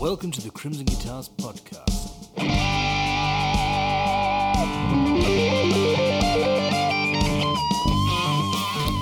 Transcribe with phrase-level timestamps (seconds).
[0.00, 2.28] Welcome to the Crimson Guitars Podcast.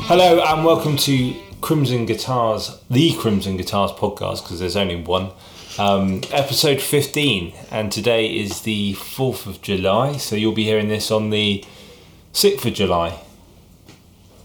[0.08, 5.30] Hello and welcome to Crimson Guitars, the Crimson Guitars podcast, because there's only one.
[5.78, 11.10] Um, episode 15, and today is the 4th of July, so you'll be hearing this
[11.10, 11.64] on the
[12.32, 13.18] 6th of July,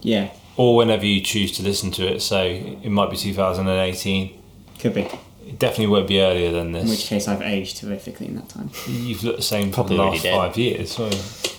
[0.01, 2.21] Yeah, or whenever you choose to listen to it.
[2.21, 4.41] So it might be 2018.
[4.79, 5.07] could be.
[5.51, 6.83] It definitely won't be earlier than this.
[6.83, 8.69] In which case, I've aged terrifically in that time.
[8.87, 10.33] You've looked the same Probably for the already last did.
[10.35, 11.09] five years, so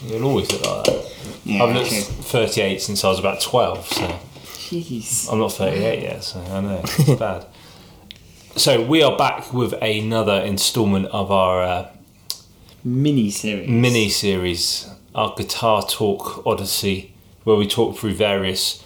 [0.07, 1.15] you'll always look like that.
[1.45, 1.99] Yeah, I've looked true.
[2.01, 4.19] 38 since I was about 12, so.
[4.69, 5.31] Jeez.
[5.31, 7.45] I'm not 38 yet, so I know it's bad.
[8.55, 11.89] So we are back with another instalment of our uh,
[12.83, 13.69] Mini series.
[13.69, 17.13] mini series, our Guitar Talk Odyssey,
[17.43, 18.82] where we talk through various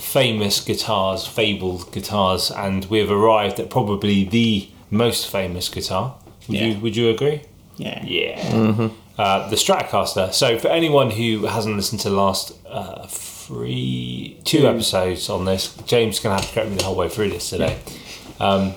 [0.00, 6.14] famous guitars, fabled guitars, and we have arrived at probably the most famous guitar.
[6.48, 6.66] Would Yeah.
[6.66, 7.42] you Would you agree?
[7.76, 8.02] Yeah.
[8.04, 8.88] Yeah.
[9.18, 10.32] Uh, the Stratocaster.
[10.32, 14.66] So for anyone who hasn't listened to the last uh, three, two Two.
[14.68, 17.30] episodes on this, James is going to have to correct me the whole way through
[17.30, 17.78] this today.
[18.40, 18.74] Um,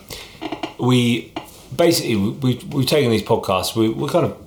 [0.79, 1.31] we
[1.75, 3.75] basically we we've taken these podcasts.
[3.75, 4.37] We we kind of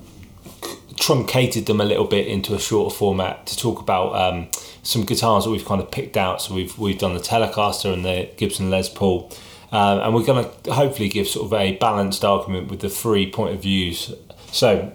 [0.97, 4.47] truncated them a little bit into a shorter format to talk about um,
[4.87, 6.41] some guitars that we've kind of picked out.
[6.41, 9.29] So we've we've done the Telecaster and the Gibson Les Paul,
[9.71, 13.29] um, and we're going to hopefully give sort of a balanced argument with the three
[13.29, 14.13] point of views.
[14.51, 14.93] So,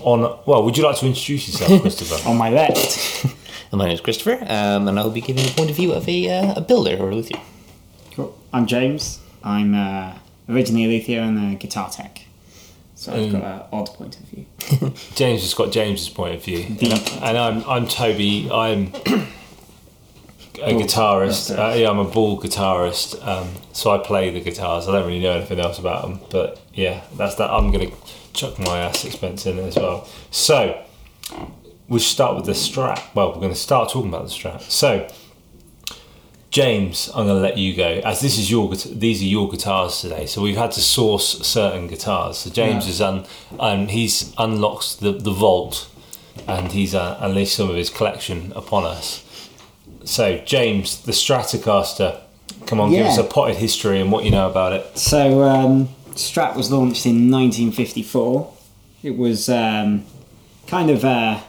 [0.00, 2.28] on well, would you like to introduce yourself, Christopher?
[2.28, 3.26] On my left.
[3.72, 6.30] My name is Christopher, um, and I'll be giving the point of view of a,
[6.30, 7.42] uh, a builder or a luthier.
[8.12, 8.34] Cool.
[8.50, 9.18] I'm James.
[9.42, 10.14] I'm uh,
[10.48, 12.25] originally a luthier and a guitar tech.
[13.06, 14.46] So I've got an odd point of view.
[15.14, 18.50] James has got James's point of view, and, I- and I'm I'm Toby.
[18.50, 19.26] I'm a
[20.58, 21.56] Ball guitarist.
[21.56, 23.24] Uh, yeah, I'm a ball guitarist.
[23.26, 24.88] Um, so I play the guitars.
[24.88, 27.50] I don't really know anything else about them, but yeah, that's that.
[27.50, 27.90] I'm gonna
[28.32, 30.08] chuck my ass expense in as well.
[30.30, 30.82] So
[31.88, 33.00] we should start with the Strat.
[33.14, 34.62] Well, we're going to start talking about the Strat.
[34.62, 35.08] So.
[36.50, 40.00] James, I'm going to let you go as this is your these are your guitars
[40.00, 40.26] today.
[40.26, 42.38] So we've had to source certain guitars.
[42.38, 42.90] So James Yeah.
[42.90, 43.26] is un,
[43.58, 45.88] um, he's unlocked the, the vault
[46.46, 49.22] and he's uh, unleashed some of his collection upon us.
[50.04, 52.20] So James, the Stratocaster,
[52.66, 54.96] come on, give us a potted history and what you know about it.
[54.96, 58.52] So, um, Strat was launched in 1954.
[59.02, 60.04] It was um,
[60.66, 61.40] kind of, uh,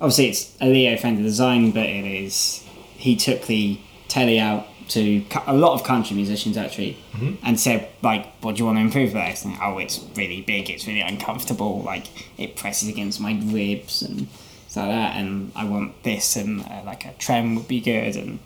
[0.00, 2.64] obviously, it's a Leo Fender design, but it is.
[2.96, 6.98] He took the telly out to a lot of country musicians actually
[7.44, 9.44] and said, like, what do you want to improve this?
[9.44, 12.06] And, oh, it's really big, it's really uncomfortable, like,
[12.36, 14.26] it presses against my ribs and
[14.70, 18.14] stuff like that, and I want this, and uh, like a trem would be good,
[18.16, 18.38] and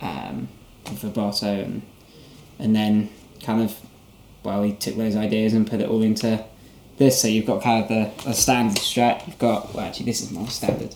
[0.00, 0.48] um,
[0.84, 1.82] vibrato, and
[2.58, 3.10] and then
[3.42, 3.76] kind of
[4.44, 6.44] well he took those ideas and put it all into
[6.98, 7.20] this.
[7.20, 10.30] So you've got kind of the a standard strat you've got well actually this is
[10.30, 10.94] more standard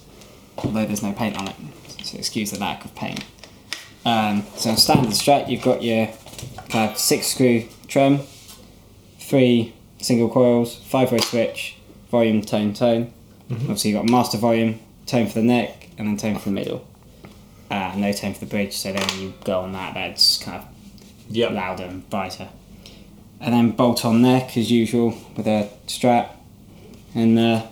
[0.59, 1.57] although there's no paint on it
[2.05, 3.25] so excuse the lack of paint
[4.05, 6.09] um, so on standard strat you've got your
[6.69, 8.21] kind of six screw trem,
[9.19, 11.77] three single coils five way switch
[12.11, 13.13] volume tone tone
[13.51, 16.87] obviously you've got master volume tone for the neck and then tone for the middle
[17.71, 20.69] uh, no tone for the bridge so then you go on that that's kind of
[21.29, 21.49] Yeah.
[21.49, 22.49] louder and brighter.
[23.41, 26.29] And then bolt on neck as usual with a Strat.
[27.15, 27.63] And uh,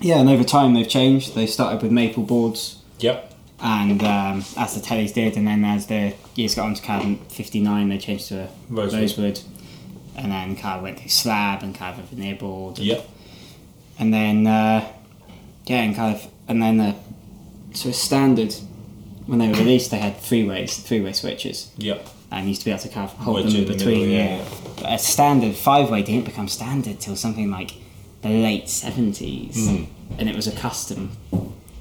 [0.00, 1.34] yeah, and over time they've changed.
[1.34, 3.34] They started with maple boards, Yep.
[3.62, 7.18] And um, as the tellies did, and then as the years got on to kind
[7.30, 9.00] 59, they changed to Rosewood.
[9.02, 9.40] rosewood.
[10.16, 12.78] And then kind of went to slab and kind of a veneer board.
[12.78, 13.08] And, Yep.
[13.98, 14.86] and then uh,
[15.66, 16.94] yeah, and kind of and then the
[17.72, 18.52] so a standard
[19.26, 22.06] when they were released, they had three ways, three way switches Yep.
[22.32, 24.00] and used to be able to kind of hold Wedge them in the between.
[24.08, 24.44] middle, yeah, yeah,
[24.76, 27.72] But a standard five way didn't become standard till something like
[28.22, 29.84] the late seventies, Hmm.
[30.18, 31.12] and it was a custom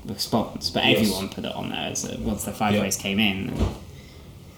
[0.09, 0.70] response.
[0.70, 1.00] But Yes.
[1.00, 2.81] everyone put it on there as a, once the five Yeah.
[2.81, 3.53] ways came in.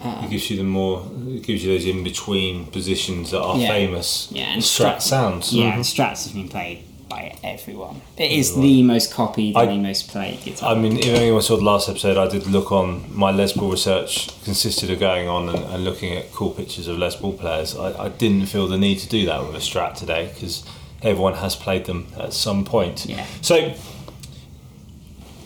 [0.03, 3.57] Uh, it gives you the more, it gives you those in between positions that are
[3.57, 3.67] Yeah.
[3.67, 4.27] famous.
[4.31, 5.53] Yeah, and Strat Strat- sounds.
[5.53, 5.75] Yeah, mm-hmm.
[5.75, 8.01] and Strats have been played by everyone.
[8.17, 10.71] It is the most copied I- and the most played guitar.
[10.71, 13.69] I mean, if anyone saw the last episode, I did look on my Les Paul
[13.69, 17.75] research consisted of going on and, and looking at cool pictures of Les Paul players.
[17.75, 20.63] I, I didn't feel the need to do that with a Strat today because
[21.03, 23.05] everyone has played them at some point.
[23.07, 23.25] Yeah.
[23.41, 23.73] So,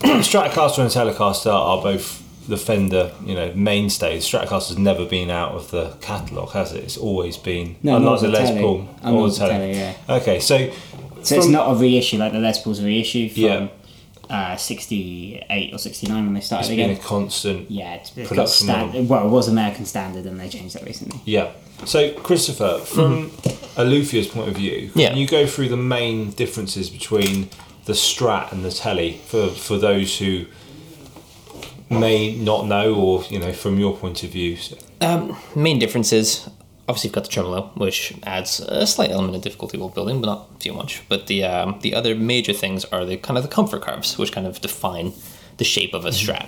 [0.00, 4.24] Stratocaster and Telecaster are both the Fender, you know, mainstays.
[4.24, 6.84] Stratocaster's never been out of the catalogue, has it?
[6.84, 9.50] It's always been No, unlike not the the Les Paul or the the Tele.
[9.50, 9.94] Tele, yeah.
[10.16, 10.70] Okay, so
[11.22, 13.68] so it's not a reissue like the Les Paul's a reissue from Yeah.
[14.30, 16.96] uh, 68 or 69 when they started it's been again.
[17.02, 20.74] a constant Yeah, it's, it's Production stand- well, it was American standard and they changed
[20.76, 21.20] that recently.
[21.24, 21.50] Yeah.
[21.84, 23.80] So, Christopher, from Mm-hmm.
[23.80, 25.14] a luthier's point of view, can Yeah.
[25.14, 27.48] you go through the main differences between
[27.86, 30.46] the Strat and the Telly for for those who
[31.88, 34.58] may not know, or you know, from your point of view?
[35.54, 36.48] Main differences.
[36.88, 40.26] Obviously, you've got the tremolo, which adds a slight element of difficulty while building, but
[40.26, 41.02] not too much.
[41.08, 44.32] But the um, the other major things are the kind of the comfort carves, which
[44.32, 45.12] kind of define
[45.56, 46.46] the shape of a strat.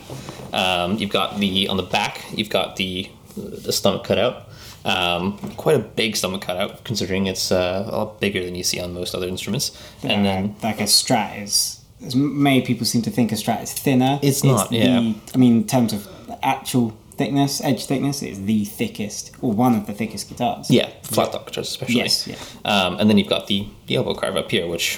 [0.52, 4.47] Um, you've got the on the back, you've got the the stomach cutout.
[4.84, 8.80] Um, quite a big stomach cutout, considering it's uh, a lot bigger than you see
[8.80, 9.76] on most other instruments.
[10.02, 13.72] And then like a strat is, as many people seem to think a strat is
[13.72, 14.18] thinner.
[14.22, 15.12] It's not, the, yeah.
[15.34, 16.08] I mean, in terms of
[16.42, 20.70] actual thickness, edge thickness, it's the thickest, or one of the thickest guitars.
[20.70, 21.96] Yeah, flat top guitars especially.
[21.96, 22.36] Yes, yeah.
[22.64, 24.96] Um, and then you've got the, the elbow carve up here, which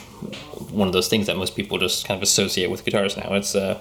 [0.71, 3.33] one of those things that most people just kind of associate with guitars now.
[3.35, 3.79] It's uh,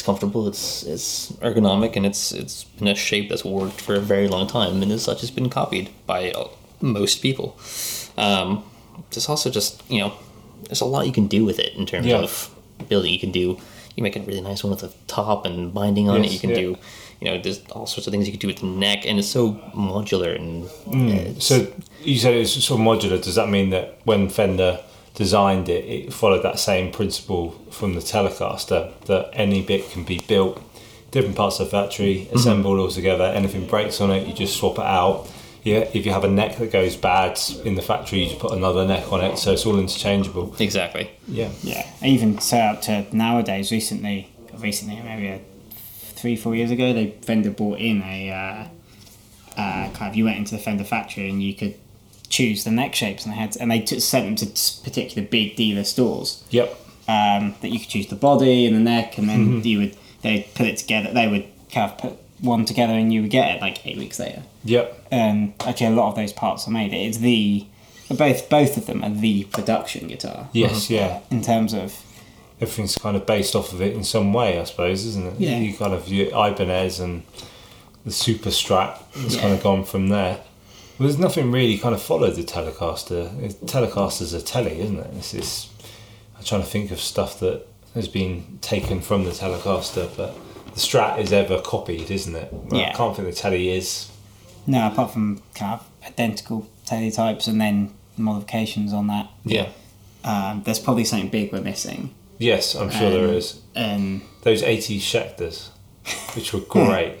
[0.00, 4.00] it's comfortable, it's it's ergonomic, and it's it's in a shape that's worked for a
[4.00, 6.48] very long time, and as such, has been copied by uh,
[6.80, 7.58] most people.
[8.16, 8.64] Um,
[9.10, 10.12] there's also just you know,
[10.68, 12.22] there's a lot you can do with it in terms Yeah.
[12.22, 12.50] of
[12.88, 13.12] building.
[13.12, 13.58] You can do
[13.96, 16.32] you make a really nice one with a top and binding on it.
[16.32, 16.56] You can yeah.
[16.62, 16.76] do
[17.20, 19.28] you know, there's all sorts of things you can do with the neck, and it's
[19.28, 20.64] so modular and
[21.36, 21.70] uh, So
[22.02, 23.22] you said it's so modular.
[23.22, 24.80] Does that mean that when Fender
[25.20, 30.18] designed it, it followed that same principle from the Telecaster that any bit can be
[30.26, 30.62] built,
[31.10, 33.24] different parts of the factory, assembled all together.
[33.24, 35.28] Anything breaks on it, you just swap it out.
[35.62, 38.52] Yeah, if you have a neck that goes bad in the factory, you just put
[38.52, 40.56] another neck on it, so it's all interchangeable.
[40.58, 41.10] exactly.
[41.28, 43.70] Yeah, Yeah, even set up to nowadays.
[43.70, 45.44] Recently, recently maybe
[46.20, 50.16] three, four years ago, they Fender bought in a uh, uh, kind of.
[50.16, 51.74] You went into the Fender factory and you could
[52.30, 54.46] choose the neck shapes, and they had, and they took, sent them to
[54.82, 56.70] particular big dealer stores yep,
[57.08, 59.66] um, that you could choose the body and the neck, and then Mm-hmm.
[59.66, 61.12] you would they put it together.
[61.12, 64.18] They would kind of put one together, and you would get it like eight weeks
[64.18, 64.42] later.
[64.64, 66.92] yep, And actually, a lot of those parts are made.
[66.94, 67.66] It's the
[68.10, 71.20] both both of them are the production guitar yes, yeah.
[71.30, 71.94] in terms of
[72.60, 75.40] Everything's kind of based off of it in some way, I suppose, isn't it?
[75.40, 75.58] Yeah.
[75.58, 77.22] You kind of your Ibanez and
[78.04, 79.40] the Super Strat has Yeah.
[79.42, 80.40] kind of gone from there.
[81.00, 83.30] Well, there's nothing really kind of followed the Telecaster.
[83.64, 85.34] Telecaster's a telly, isn't it?
[85.34, 85.70] It's.
[86.36, 90.34] I'm trying to think of stuff that has been taken from the Telecaster, but
[90.66, 92.52] the Strat is ever copied, isn't it?
[92.52, 92.92] Well, I Yeah.
[92.92, 94.08] can't think the telly is.
[94.66, 99.30] No, apart from kind of identical teletypes and then modifications on that.
[99.42, 99.68] Yeah.
[100.22, 102.10] Um, there's probably something big we're missing.
[102.36, 103.58] Yes, I'm sure there Um, is.
[103.74, 105.68] Um, Those 80s Schecters,
[106.36, 107.14] which were great.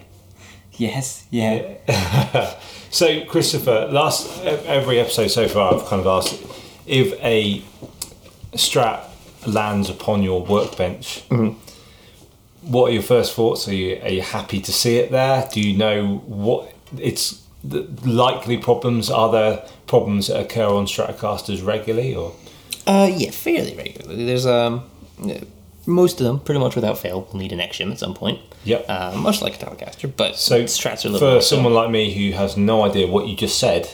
[0.80, 2.54] Yes, yeah.
[2.92, 6.42] So, Christopher, last e- every episode so far, I've kind of asked
[6.86, 7.62] if a
[8.54, 9.04] Strat
[9.46, 11.22] lands upon your workbench.
[12.62, 13.68] What are your first thoughts?
[13.68, 15.48] Are you are you happy to see it there?
[15.52, 19.08] Do you know what its the likely problems?
[19.08, 22.32] Are there problems that occur on Stratocasters regularly, or
[22.88, 24.24] Uh, yeah, fairly regularly.
[24.26, 24.82] There's um,
[25.22, 25.42] yeah,
[25.90, 28.40] most of them, pretty much without fail, will need an neck shim at some point.
[28.64, 28.86] Yep.
[28.88, 30.64] Uh, much like a Telecaster, but so?
[30.64, 33.58] strats are a little for someone like me who has no idea what you just
[33.58, 33.86] said,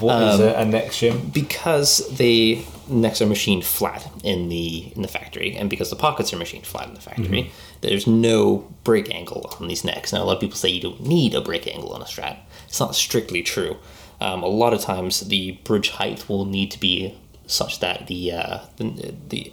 [0.00, 1.32] what is a, a neck shim?
[1.32, 6.32] because the necks are machined flat in the in the factory, and because the pockets
[6.32, 10.12] are machined flat in the factory, there's no break angle on these necks.
[10.12, 12.38] Now, a lot of people say you don't need a break angle on a Strat.
[12.66, 13.76] It's not strictly true.
[14.20, 17.14] Um, a lot of times, the bridge height will need to be
[17.46, 19.52] such that the uh, the, the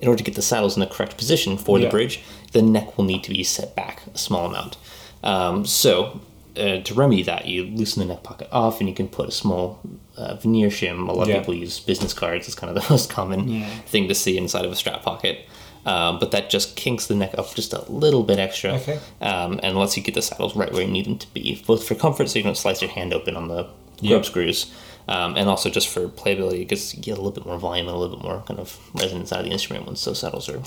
[0.00, 1.86] in order to get the saddles in the correct position for Yeah.
[1.86, 2.20] the bridge,
[2.52, 4.76] the neck will need to be set back a small amount.
[5.22, 6.20] Um, so,
[6.56, 9.32] uh, to remedy that, you loosen the neck pocket off and you can put a
[9.32, 9.80] small
[10.16, 11.08] uh, veneer shim.
[11.08, 13.68] A lot of people use business cards, it's kind of the most common Yeah.
[13.86, 15.46] thing to see inside of a Strat pocket.
[15.86, 18.98] Um, but that just kinks the neck up just a little bit extra Okay.
[19.22, 21.86] um, and lets you get the saddles right where you need them to be, both
[21.86, 23.68] for comfort so you don't slice your hand open on the
[24.00, 24.10] Yep.
[24.10, 24.66] grub screws,
[25.08, 27.96] um, and also just for playability because you get a little bit more volume and
[27.96, 30.60] a little bit more kind of resonance out of the instrument once those saddles are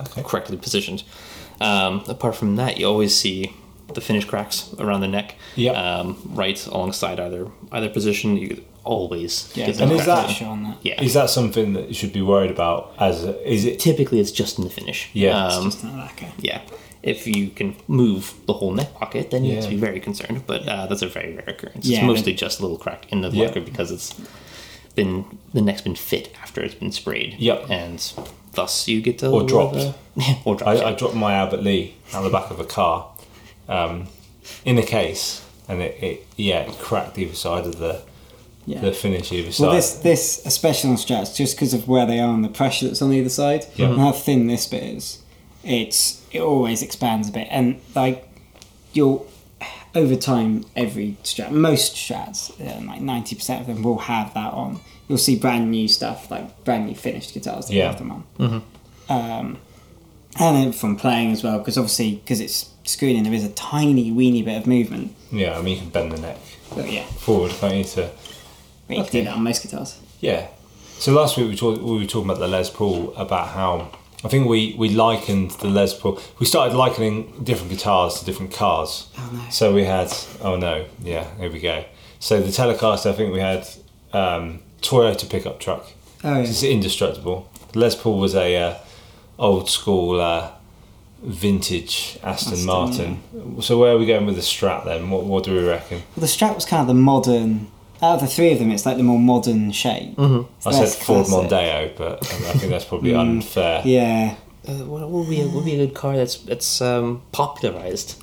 [0.00, 0.22] Okay.
[0.22, 1.02] correctly positioned.
[1.60, 3.54] Um, apart from that, you always see
[3.94, 5.74] the finish cracks around the neck, Yep.
[5.76, 8.36] um, right alongside either either position.
[8.36, 10.06] You always Yeah, get And them is cracks.
[10.06, 10.76] that- pressure on that?
[10.82, 11.02] yeah?
[11.02, 12.92] Is that something that you should be worried about?
[12.98, 13.78] As a, is it?
[13.80, 15.08] Typically, it's just in the finish.
[15.14, 16.26] Yeah, it's Um, It's not lacquer.
[16.40, 16.60] yeah.
[17.06, 20.42] If you can move the whole neck pocket, then you have to be very concerned.
[20.46, 21.86] But uh, that's a very rare occurrence.
[21.86, 23.46] Yeah, it's mostly but- just a little crack in the Yeah.
[23.46, 24.12] lacquer because it's
[24.94, 27.34] been the neck's been fit after it's been sprayed.
[27.38, 27.70] Yep.
[27.70, 28.12] And
[28.54, 29.76] thus you get to Or dropped.
[29.76, 29.94] a-
[30.44, 30.80] or dropped.
[30.82, 33.08] I, I dropped my Albert Lee out the back of a car
[33.68, 34.08] um,
[34.64, 38.02] in a case, and it, it yeah it cracked either side of the
[38.66, 38.80] Yeah.
[38.80, 39.66] the finish either side.
[39.66, 42.86] Well, this this especially on strats, just because of where they are and the pressure
[42.88, 43.90] that's on either side, Yeah.
[43.90, 45.18] and how thin this bit is,
[45.66, 48.28] it's it always expands a bit, and like
[48.92, 49.26] you'll
[49.94, 54.52] over time, every strat, most strats, uh, like ninety percent of them will have that
[54.52, 54.80] on.
[55.08, 57.86] You'll see brand new stuff, like brand new finished guitars that Yeah.
[57.86, 58.62] have them on.
[59.08, 59.58] Um,
[60.38, 64.42] and from playing as well, because obviously, because it's screening, there is a tiny weeny
[64.42, 65.14] bit of movement.
[65.32, 66.38] Yeah, I mean you can bend the neck
[66.76, 67.84] yeah, forward, can't you?
[67.84, 68.10] To
[68.88, 69.98] but you can do that on most guitars.
[70.20, 70.48] yeah.
[70.98, 73.90] So last week we, talk, we were talking about the Les Paul about how
[74.26, 76.18] I think we we likened the Les Paul.
[76.40, 79.08] We started likening different guitars to different cars.
[79.16, 79.50] Oh no.
[79.50, 81.84] So we had oh no yeah here we go.
[82.18, 83.68] So the Telecaster I think we had
[84.12, 85.86] um, Toyota pickup truck.
[86.24, 86.48] Oh yeah.
[86.48, 87.48] It's indestructible.
[87.74, 88.78] Les Paul was a uh,
[89.38, 90.50] old school uh,
[91.22, 93.62] vintage Aston, Aston, Martin.
[93.62, 95.08] So where are we going with the Strat then?
[95.08, 95.98] What, what do we reckon?
[96.16, 97.70] Well, the Strat was kind of the modern.
[98.02, 100.16] Out of the three of them, it's like the more modern shape.
[100.16, 100.68] Mm-hmm.
[100.68, 103.82] I said Ford Mondeo, but I think that's probably unfair.
[103.84, 104.36] Yeah.
[104.68, 108.22] Uh, what would be a, would be a good car that's that's um, popularized?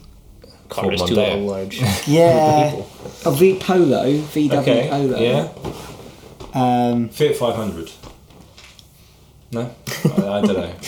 [0.70, 1.46] Car Ford is too Mondeo.
[1.48, 1.82] large.
[2.08, 2.84] Yeah.
[3.26, 5.20] A V Polo, VW Okay, Polo.
[5.20, 5.50] yeah.
[6.54, 7.92] Um, Fiat 500.
[9.54, 9.74] No,
[10.06, 10.74] I, I don't know.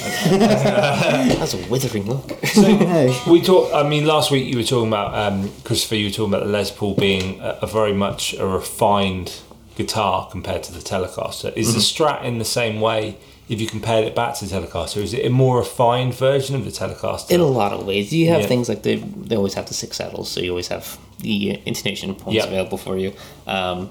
[0.50, 2.28] That's a withering look.
[2.58, 3.22] no.
[3.30, 3.74] We talked.
[3.74, 5.96] I mean, last week you were talking about um, Christopher.
[5.96, 9.34] You were talking about the Les Paul being a, a very much a refined
[9.76, 11.54] guitar compared to the Telecaster.
[11.56, 13.18] Is the Strat in the same way?
[13.48, 16.66] If you compared it back to the Telecaster, is it a more refined version of
[16.66, 17.30] the Telecaster?
[17.30, 18.48] In a lot of ways, you have Yeah.
[18.48, 22.16] things like they they always have the six saddles, so you always have the intonation
[22.16, 22.46] points Yeah.
[22.46, 23.14] available for you.
[23.46, 23.90] Um,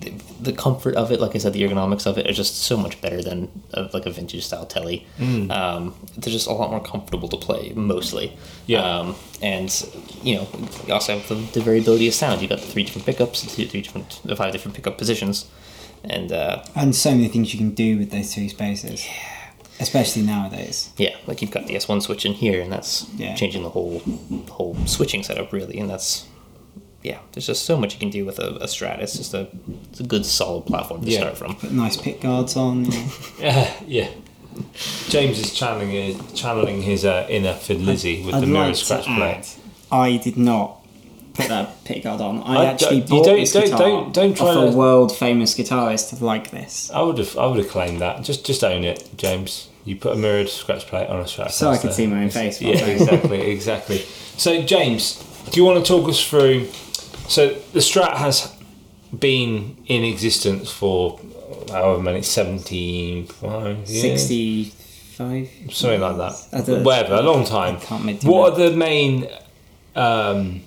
[0.00, 2.56] the, the, the comfort of it, like I said, the ergonomics of it are just
[2.62, 5.06] so much better than uh, like a vintage style telly.
[5.18, 5.50] Mm.
[5.50, 8.36] Um, they're just a lot more comfortable to play, mostly.
[8.66, 8.82] Yeah.
[8.82, 9.70] Um, and
[10.22, 10.48] you know,
[10.86, 12.40] you also have the, the variability of sound.
[12.40, 15.48] You've got the three different pickups, the three different, the five different pickup positions,
[16.04, 19.06] and uh, And so many things you can do with those three spaces.
[19.78, 20.90] Especially nowadays.
[20.98, 23.34] Yeah, like you've got the S1 switch in here, and that's Yeah.
[23.34, 26.26] changing the whole the whole switching setup really, and that's
[27.02, 27.20] yeah.
[27.32, 28.98] There's just so much you can do with a, a Strat.
[28.98, 29.48] It's just a
[29.90, 31.20] it's a good solid platform to Yeah.
[31.20, 31.54] start from.
[31.56, 32.84] Put nice pick guards on.
[32.86, 33.08] you know.
[33.38, 34.08] Yeah, yeah.
[35.08, 38.76] James is channeling his, channeling his uh, inner Thin Lizzy with I'd the mirror like
[38.76, 39.56] scratch plate.
[39.92, 40.76] I did not
[41.34, 42.42] put that pick guard on.
[42.42, 45.16] I, I actually don't- bought don't- this don't- guitar don't- don't try off a world
[45.16, 46.90] famous guitarist like this.
[46.92, 48.22] I would have, I would have claimed that.
[48.22, 49.68] Just, just own it, James.
[49.84, 51.52] You put a mirrored scratch plate on a Strat.
[51.52, 52.60] So I could see my own face.
[52.60, 53.98] Yeah, exactly, exactly.
[54.36, 56.66] So, James, do you want to talk us through?
[57.28, 58.54] So, the Strat has
[59.18, 61.18] been in existence for
[61.70, 64.22] however many, 75 years?
[64.26, 65.48] 65.
[65.72, 66.82] something like that.
[66.84, 67.76] Whatever, a long time.
[68.22, 69.28] What are the main
[69.96, 70.62] um,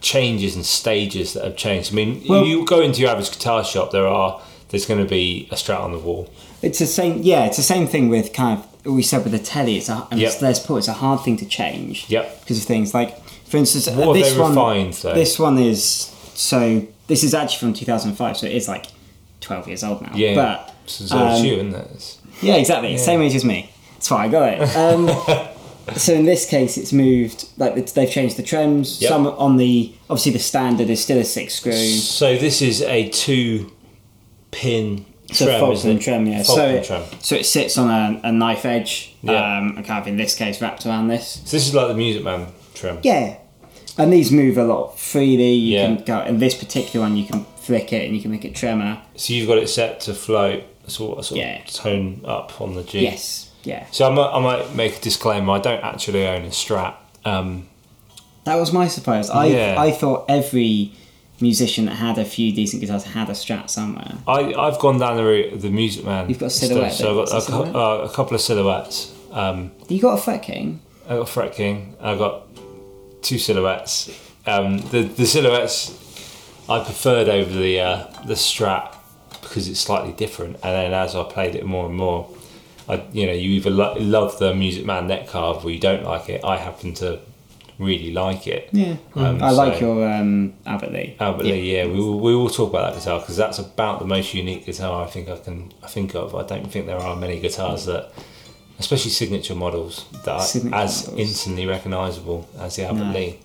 [0.00, 1.92] changes and stages that have changed?
[1.92, 5.08] I mean, Well- you go into your average guitar shop, there are there's going to
[5.08, 6.28] be a Strat on the wall.
[6.60, 7.20] It's the same.
[7.22, 9.76] Yeah, it's the same thing with kind of we said with the telly.
[9.76, 10.32] It's a and Yep.
[10.32, 10.78] it's Les Paul.
[10.78, 12.06] It's a hard thing to change.
[12.08, 12.40] Yep.
[12.40, 14.50] Because of things like, for instance, What this they one.
[14.50, 14.94] refined?
[14.94, 16.86] This one is so.
[17.06, 18.86] This is actually from 2005, so it is like
[19.40, 20.12] 12 years old now.
[20.14, 22.18] yeah, But so, it's um, you, isn't it?
[22.42, 22.96] Yeah, exactly.
[22.98, 23.70] Same age as me.
[23.94, 25.50] That's why I got it.
[25.86, 27.46] Um, so in this case, it's moved.
[27.58, 29.02] Like they've changed the trems.
[29.02, 29.08] Yep.
[29.10, 31.72] Some on the obviously the standard is still a six screw.
[31.72, 33.70] So this is a two
[34.50, 36.00] pin So trem, fulcrum it?
[36.00, 36.42] trem, yeah.
[36.42, 37.20] fulcrum so, it, trem.
[37.20, 39.58] so it sits on a, a knife edge, Yeah.
[39.58, 41.42] um, kind of in this case wrapped around this.
[41.44, 43.00] So this is like the Music Man trem.
[43.02, 43.36] Yeah,
[43.98, 45.52] and these move a lot freely.
[45.52, 45.86] You Yeah.
[45.96, 48.54] can go, and this particular one you can flick it and you can make it
[48.54, 48.98] tremor.
[49.16, 51.60] So you've got it set to float, sort of, sort Yeah.
[51.62, 53.00] of tone up on the G.
[53.00, 53.86] Yes, yeah.
[53.90, 55.52] So I might, I might make a disclaimer.
[55.54, 56.94] I don't actually own a Strat.
[57.24, 57.68] Um,
[58.44, 59.30] That was my surprise.
[59.30, 59.74] I Yeah.
[59.78, 60.92] I thought every
[61.40, 64.18] musician that had a few decent guitars had a Strat somewhere.
[64.28, 66.28] I, I've gone down the route of the Music Man.
[66.28, 69.12] You've got a stuff, silhouette, So I've got a, a uh, a couple of silhouettes.
[69.32, 70.80] Um, You got a Fret King?
[71.08, 71.94] I got Fret King.
[72.00, 72.53] I got
[73.24, 74.10] two silhouettes.
[74.46, 75.90] Um, the the silhouettes
[76.68, 78.94] I preferred over the uh, the Strat
[79.42, 80.56] because it's slightly different.
[80.62, 82.28] And then as I played it more and more,
[82.88, 86.04] I you know you either lo- love the Music Man neck carve or you don't
[86.04, 86.44] like it.
[86.44, 87.20] I happen to
[87.78, 88.68] really like it.
[88.72, 88.96] Yeah.
[89.14, 91.16] Um, I like your um, Albert Lee.
[91.18, 94.06] Albert Lee, yeah, we will, we will talk about that guitar because that's about the
[94.06, 96.34] most unique guitar I think I can I think of.
[96.34, 98.12] I don't think there are many guitars that,
[98.78, 101.20] especially signature models, that are Signature as models.
[101.20, 103.12] instantly recognisable as the Albert No.
[103.12, 103.38] Lee.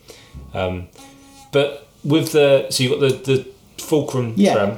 [0.54, 0.88] Um,
[1.52, 4.54] but with the so you have got the the fulcrum Yeah.
[4.54, 4.78] trem,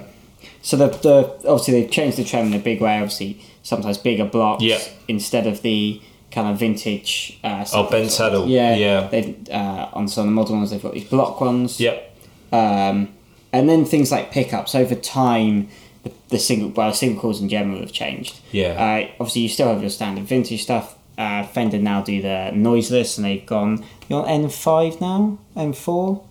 [0.61, 2.95] So the, the obviously they've changed the trem in a big way.
[2.97, 4.79] Obviously, sometimes bigger blocks Yeah.
[5.07, 7.39] instead of the kind of vintage.
[7.43, 8.47] Uh, Oh, bent saddle.
[8.47, 9.07] Yeah, Yeah.
[9.07, 11.79] They uh, on some of the modern ones they've got these block ones.
[11.79, 12.15] Yep,
[12.53, 13.09] Um,
[13.53, 15.67] and then things like pickups over time.
[16.03, 18.39] The, the single well single coils in general have changed.
[18.51, 18.69] Yeah.
[18.71, 20.95] Uh, obviously, you still have your standard vintage stuff.
[21.17, 23.83] Uh, Fender now do the noiseless, and they've gone.
[24.09, 26.23] You're on N five now, N four.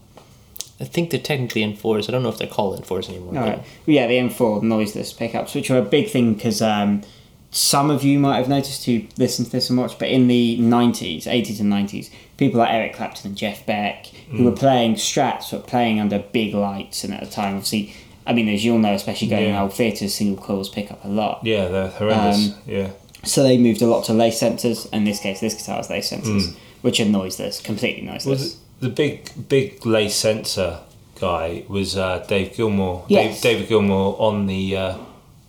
[0.80, 2.08] I think they're technically in fours.
[2.08, 3.38] I don't know if they're called in fours anymore.
[3.38, 3.66] All but- right.
[3.86, 7.02] Yeah, the M4 noiseless pickups, which are a big thing because um,
[7.50, 10.58] some of you might have noticed who listen to this and watch, but in the
[10.58, 12.08] 90s, 80s and 90s,
[12.38, 16.54] people like Eric Clapton and Jeff Beck, who were playing strats, were playing under big
[16.54, 17.94] lights, and at the time, obviously,
[18.26, 19.62] I mean, as you'll know, especially going in Yeah.
[19.62, 21.40] old theatres, single coils pick up a lot.
[21.44, 22.48] Yeah, they're horrendous.
[22.50, 22.90] Um, yeah.
[23.24, 24.88] So they moved a lot to lace sensors.
[24.92, 28.26] In this case, this guitar has lace sensors, which are noiseless, completely noiseless.
[28.40, 30.80] Was it the big big lace sensor
[31.20, 33.04] guy was uh, Dave Gilmour.
[33.08, 33.40] Yes.
[33.40, 34.98] Dave, David Gilmour on the uh,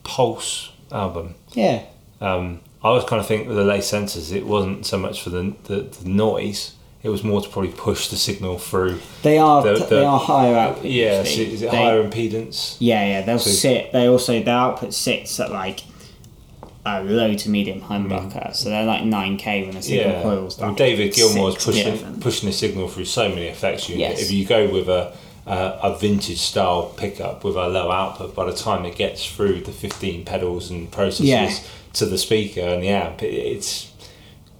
[0.04, 1.36] Pulse album.
[1.54, 1.84] Yeah.
[2.20, 5.30] Um, I was kind of thinking with the lace sensors, it wasn't so much for
[5.30, 6.76] the, the, the noise.
[7.04, 9.00] It was more to probably push the signal through.
[9.24, 10.86] They are The- the- they are higher output.
[10.86, 12.76] Yeah, so is it They- higher impedance?
[12.80, 13.92] Yeah, yeah, they'll So- sit.
[13.92, 15.80] They also their output sits at like
[16.86, 20.60] a low to medium humbucker, so they're like nine k when the signal Yeah, coils.
[20.60, 22.02] like David Gilmour's six, pushing yeah.
[22.20, 24.20] pushing the signal through so many effects units.
[24.20, 24.22] Yes.
[24.22, 25.12] If you go with a
[25.48, 29.62] uh, a vintage style pickup with a low output, by the time it gets through
[29.62, 31.52] the fifteen pedals and processes Yeah.
[31.94, 33.88] to the speaker and the amp, it, it's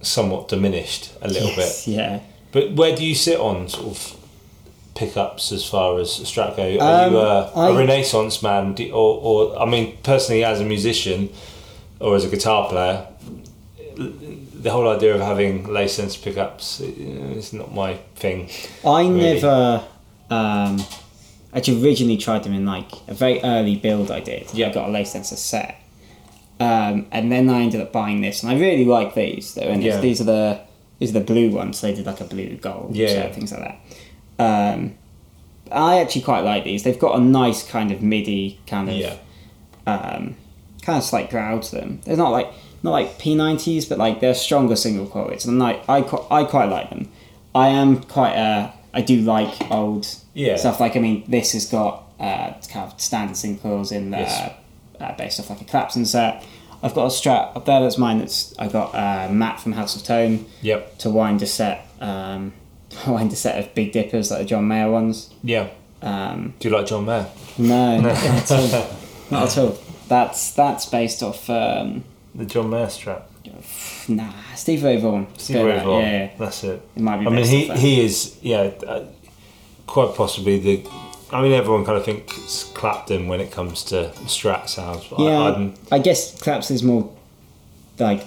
[0.00, 1.92] somewhat diminished a little Yes, bit.
[1.94, 2.18] Yeah.
[2.52, 4.16] But where do you sit on sort of
[4.94, 6.78] pickups as far as Strat go?
[6.84, 10.60] Are Um, you a, a I- Renaissance man, Do- or, or I mean, personally as
[10.60, 11.30] a musician
[11.98, 13.06] or as a guitar player,
[13.96, 18.48] the whole idea of having lace sensor pickups is not my thing.
[18.84, 19.34] I Really?
[19.34, 19.84] never
[20.30, 20.82] um,
[21.54, 24.46] actually originally tried them in like a very early build I did.
[24.54, 24.68] Yeah.
[24.68, 25.78] I got a lace sensor set.
[26.60, 29.54] Um, and then I ended up buying this, and I really like these.
[29.54, 30.00] Though, and Yeah.
[30.00, 30.60] these are the
[31.10, 31.78] are the blue ones.
[31.78, 33.60] So they did like a blue gold, Yeah, things like
[34.38, 34.74] that.
[34.74, 34.94] Um,
[35.70, 36.82] I actually quite like these.
[36.82, 39.16] They've got a nice kind of MIDI kind of Yeah.
[39.86, 40.36] um,
[40.82, 42.00] kind of slight growl to them.
[42.04, 42.48] They're not like
[42.82, 45.98] not like P90s, but like they're stronger single coils, and like I
[46.30, 47.08] I quite like them.
[47.54, 50.56] I am quite uh I do like old Yeah.
[50.56, 50.80] stuff.
[50.80, 54.50] Like I mean, this has got uh, kind of standard single coils in uh, Yes.
[55.00, 56.44] uh, based off like a Clapton set.
[56.82, 58.18] I've got a Strat up there that's mine.
[58.18, 60.98] That's I got uh, Matt from House of Tone Yep.
[60.98, 61.86] to wind a set.
[62.00, 62.52] Um,
[63.06, 65.30] wind a set of Big Dippers like the John Mayer ones.
[65.44, 65.68] Yeah.
[66.02, 67.26] Um, Do you like John Mayer?
[67.58, 68.96] no, not at all.
[69.30, 69.78] Not at all.
[70.08, 71.48] That's that's based off.
[71.48, 72.02] Um,
[72.34, 73.22] The John Mayer Strat.
[74.08, 75.28] Nah, Stevie Ray Vaughan.
[75.38, 76.00] Stevie Ray Vaughan.
[76.02, 76.30] Yeah, yeah.
[76.36, 76.82] That's it.
[76.96, 79.04] It might be I mean, he, he is, yeah, uh,
[79.86, 80.90] quite possibly the.
[81.32, 85.06] I mean, everyone kind of thinks Clapton when it comes to Strat sounds.
[85.08, 85.38] But Yeah,
[85.90, 87.10] I, I, guess Claps is more
[87.98, 88.24] like.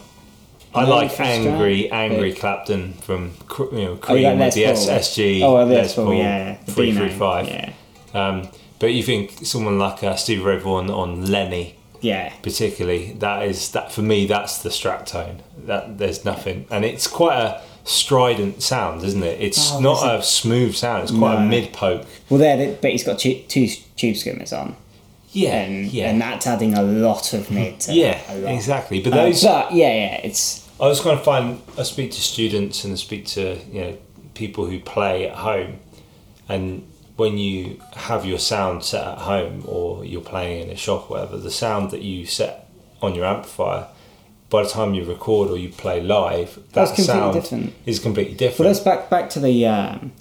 [0.74, 4.64] I like for Strat, angry, angry but- Clapton from you know Oh, like with the?
[4.64, 5.42] SSG.
[5.44, 6.56] Oh, well, Les Paul, yeah.
[6.66, 7.48] three Dino, five.
[7.48, 7.74] Yeah,
[8.14, 12.34] Um, but you think someone like uh, Stevie Ray Vaughan on Lenny, yeah.
[12.42, 14.26] particularly, that is that for me.
[14.26, 15.42] That's the Strat tone.
[15.66, 19.40] That there's nothing, and it's quite a strident sound, isn't it?
[19.42, 21.04] It's Oh, not is a smooth sound.
[21.04, 22.06] It's quite a mid poke.
[22.30, 24.76] Well, there, but he's got two Tube Screamers on,
[25.32, 27.86] Yeah, and yeah, and that's adding a lot of mid.
[27.88, 28.54] Yeah, lot.
[28.54, 29.02] exactly.
[29.02, 31.62] But Uh, those, but yeah, yeah, it's I was going to find.
[31.78, 33.98] I speak to students and I speak to you know
[34.34, 35.80] people who play at home,
[36.50, 36.84] and
[37.16, 41.18] when you have your sound set at home or you're playing in a shop, or
[41.18, 42.68] whatever, the sound that you set
[43.02, 43.88] on your amplifier,
[44.56, 47.74] by the time you record or you play live, that completely sound different.
[47.86, 48.60] is completely different.
[48.60, 50.12] Well, let's back back to the, um,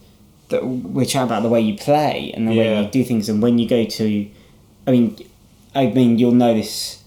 [0.49, 3.43] the we chat about the way you play and the way you do things, and
[3.43, 4.07] when you go to,
[4.87, 5.17] I mean,
[5.75, 7.03] I mean, you'll notice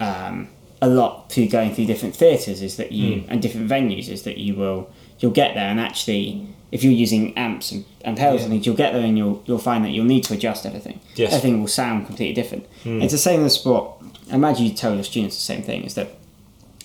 [0.00, 0.48] um,
[0.82, 3.30] a lot through going through different theatres is that you Hmm.
[3.30, 4.88] and different venues is that you will
[5.20, 8.76] you'll get there and actually if you're using amps and, and pedals and things you'll
[8.84, 11.00] get there and you'll you'll find that you'll need to adjust everything.
[11.14, 11.32] Yes.
[11.32, 12.66] Everything will sound completely different.
[12.84, 13.84] It's the same in the sport.
[14.30, 16.08] I imagine you tell your students the same thing is that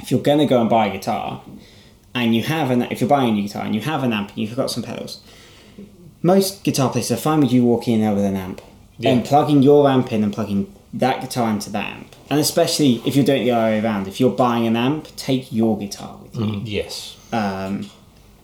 [0.02, 1.42] if you're going to go and buy a guitar
[2.14, 4.30] and you have an if you're buying a new guitar and you have an amp
[4.30, 5.22] and you've got some pedals
[6.22, 8.62] most guitar players are fine with you walking in there with an amp
[8.98, 9.12] Yeah.
[9.12, 12.16] and plugging your amp in and plugging that guitar into that amp.
[12.30, 15.08] And especially if you're doing it the other way around if you're buying an amp
[15.16, 16.62] take your guitar with you.
[16.66, 17.90] Yes, um,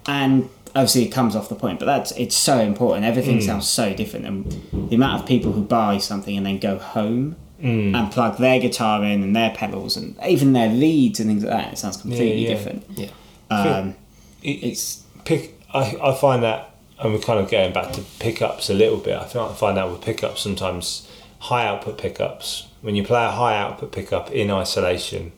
[0.08, 3.06] and obviously it comes off the point but that's it's so important.
[3.06, 6.78] Everything sounds so different and the amount of people who buy something and then go
[6.78, 11.43] home and plug their guitar in and their pedals and even their leads and things
[11.43, 12.50] like that it sounds completely yeah.
[12.54, 13.10] different Yeah.
[13.50, 13.96] um,
[14.43, 15.60] It- it's pick.
[15.74, 19.17] I, I find that, and we're kind of going back to pickups a little bit.
[19.17, 22.67] I feel I find that with pickups sometimes high output pickups.
[22.82, 25.32] When you play a high output pickup in isolation,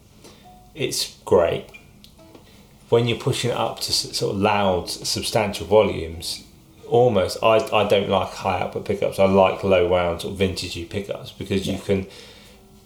[0.76, 1.66] it's great.
[2.90, 6.44] When you're pushing it up to sort of loud, substantial volumes,
[6.90, 9.20] almost I, I don't like high output pickups.
[9.20, 12.08] I like low wound sort of vintagey pickups because you can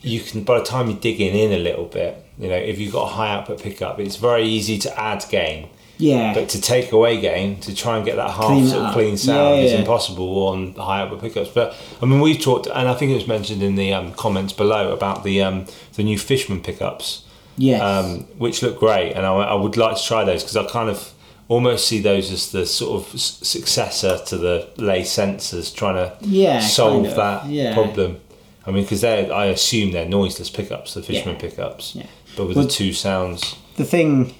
[0.01, 2.93] you can by the time you're digging in a little bit, you know, if you've
[2.93, 5.69] got a high output pickup, it's very easy to add gain.
[5.97, 6.33] Yeah.
[6.33, 9.15] But to take away gain, to try and get that half Clean sort of clean
[9.15, 11.49] sound Yeah, is impossible on high output pickups.
[11.49, 14.53] But I mean, we've talked, and I think it was mentioned in the um, comments
[14.53, 17.23] below about the um, the new Fishman pickups,
[17.57, 17.81] yes.
[17.81, 20.89] um, which look great, and I, I would like to try those because I kind
[20.89, 21.12] of
[21.47, 26.59] almost see those as the sort of successor to the lace sensors, trying to Yeah,
[26.61, 27.73] solve kind of, that yeah.
[27.73, 28.19] problem.
[28.65, 31.41] I mean, because they, I assume they're noiseless pickups, the Fishman Yeah.
[31.41, 32.05] pickups, Yeah.
[32.37, 33.55] but with Well- the two sounds.
[33.77, 34.33] the thing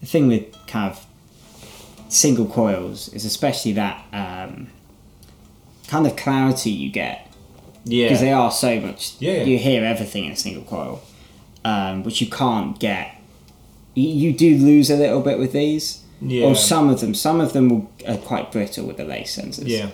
[0.00, 1.04] the thing with kind of
[2.08, 4.68] single coils is especially that um,
[5.88, 7.30] kind of clarity you get
[7.84, 9.42] Yeah, because they are so much Yeah.
[9.44, 11.00] you hear everything in a single coil
[11.64, 13.15] um, which you can't get
[13.96, 16.46] you, you do lose a little bit with these Yeah.
[16.46, 19.88] or some of them some of them are quite brittle with the lace sensors yeah,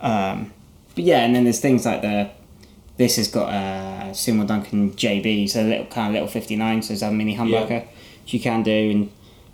[0.00, 0.52] um,
[0.94, 2.30] but yeah, and then there's things like the
[2.96, 6.92] this has got a Seymour Duncan JB, so a little kind of little 59, so
[6.92, 7.86] it's a mini humbucker,
[8.24, 9.10] which you can do in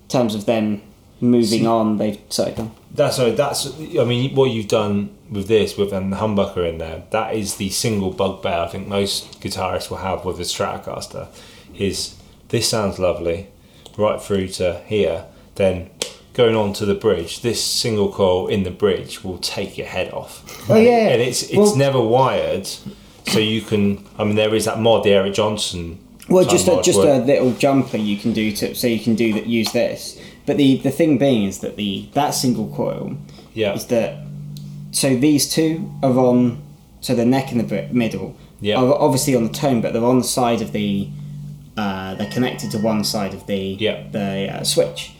[0.09, 0.83] terms of them
[1.21, 1.99] moving See- on.
[1.99, 2.71] They've go on.
[2.93, 3.31] That's so.
[3.33, 3.67] That's
[4.01, 7.69] I mean, what you've done with this, with an humbucker in there, that is the
[7.71, 11.29] single bugbear I think most guitarists will have with a Stratocaster.
[11.79, 12.17] Is
[12.49, 13.47] this sounds lovely,
[13.97, 15.25] right through to here.
[15.57, 15.91] Then
[16.35, 20.13] going on to the bridge, this single coil in the bridge will take your head
[20.13, 20.43] off.
[20.71, 21.09] Oh, yeah.
[21.09, 22.67] and it's it's Well- never wired,
[23.27, 24.05] so you can.
[24.19, 25.99] I mean, there is that mod, the Eric Johnson.
[26.29, 29.15] Well, just a, just where- a little jumper you can do to so you can
[29.15, 29.47] do that.
[29.47, 33.17] Use this, but the the thing being is that the that single coil
[33.55, 34.19] yeah, is that
[34.91, 36.61] so these two are on
[37.01, 38.77] so the neck in the middle Yeah.
[38.81, 41.09] are obviously on the tone but they're on the side of the
[42.19, 43.77] they're connected to one side of the
[44.13, 45.13] the uh, switch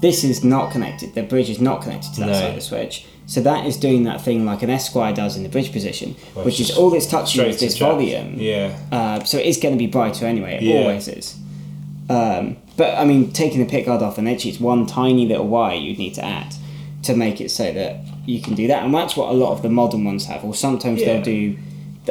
[0.00, 2.32] this is not connected the bridge is not connected to that No.
[2.34, 5.42] side of the switch so that is doing that thing like an Esquire does in
[5.42, 9.38] the bridge position Well, which is all it's touching is this volume Yeah, uh, so
[9.38, 10.56] it is going to be brighter anyway.
[10.56, 10.74] It Yeah.
[10.82, 11.34] always is.
[12.08, 15.74] Um, but I mean, taking the pickguard off and actually it's one tiny little wire
[15.76, 16.54] you'd need to add
[17.02, 19.62] to make it so that you can do that, and that's what a lot of
[19.62, 20.44] the modern ones have.
[20.44, 21.14] Or sometimes Yeah.
[21.20, 21.56] they'll do,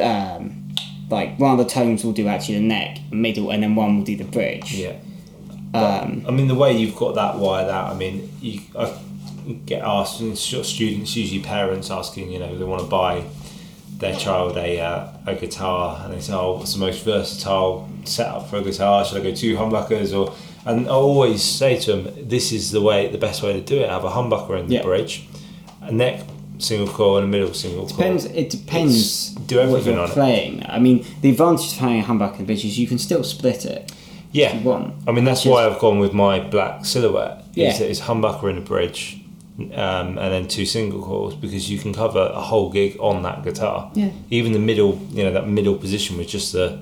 [0.02, 0.65] um,
[1.10, 4.04] like one of the tones will do actually the neck, middle, and then one will
[4.04, 4.74] do the bridge.
[4.74, 4.96] yeah.
[5.74, 8.96] Um, I mean, the way you've got that wired out, I mean, you I
[9.66, 12.88] get asked, and it's sort of students, usually parents asking, you know, they want to
[12.88, 13.24] buy
[13.98, 18.48] their child a, uh, a guitar, and they say, oh, what's the most versatile setup
[18.48, 19.04] for a guitar?
[19.04, 20.16] Should I go two humbuckers?
[20.16, 23.60] Or, and I always say to them, this is the way, the best way to
[23.60, 23.88] do it.
[23.90, 24.82] Have a humbucker in the Yeah.
[24.82, 25.28] bridge,
[25.82, 26.22] a neck
[26.58, 27.96] single coil, and a middle single coil.
[27.96, 28.24] Depends.
[28.26, 29.30] It depends.
[29.46, 30.12] do what everything you're on it.
[30.14, 30.62] playing.
[30.68, 33.92] I mean, the advantage of having a humbucker bridge is you can still split it
[34.32, 34.48] Yeah.
[34.56, 34.94] if you want.
[35.06, 37.44] I mean, that's why I've gone with my black silhouette.
[37.54, 37.70] Yeah.
[37.72, 39.20] Is it's humbucker in a bridge,
[39.58, 43.42] um, and then two single coils because you can cover a whole gig on that
[43.44, 43.90] guitar.
[43.94, 44.10] Yeah.
[44.30, 46.78] Even the middle, you know, that middle position with just the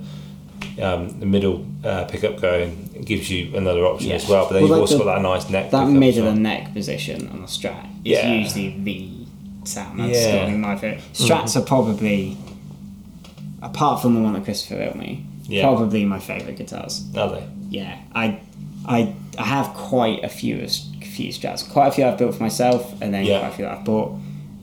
[0.81, 4.15] um, the middle uh, pickup going gives you another option Yeah.
[4.15, 4.45] as well.
[4.47, 5.71] But then Well, you've like also the- got that nice neck.
[5.71, 8.33] That middle and neck position on the Strat is Yeah.
[8.33, 9.09] usually the
[9.67, 9.99] sound.
[9.99, 10.49] That's Yeah.
[10.55, 11.01] my favourite.
[11.13, 12.37] Strats are probably,
[13.61, 15.63] apart from the one that Christopher built me, Yeah.
[15.63, 17.03] probably my favourite guitars.
[17.15, 17.43] Are they?
[17.69, 18.39] Yeah, I,
[18.85, 21.67] I, I have quite a few few Strats.
[21.69, 23.39] Quite a few I've built for myself, and then Yeah.
[23.39, 24.17] quite a few I've bought.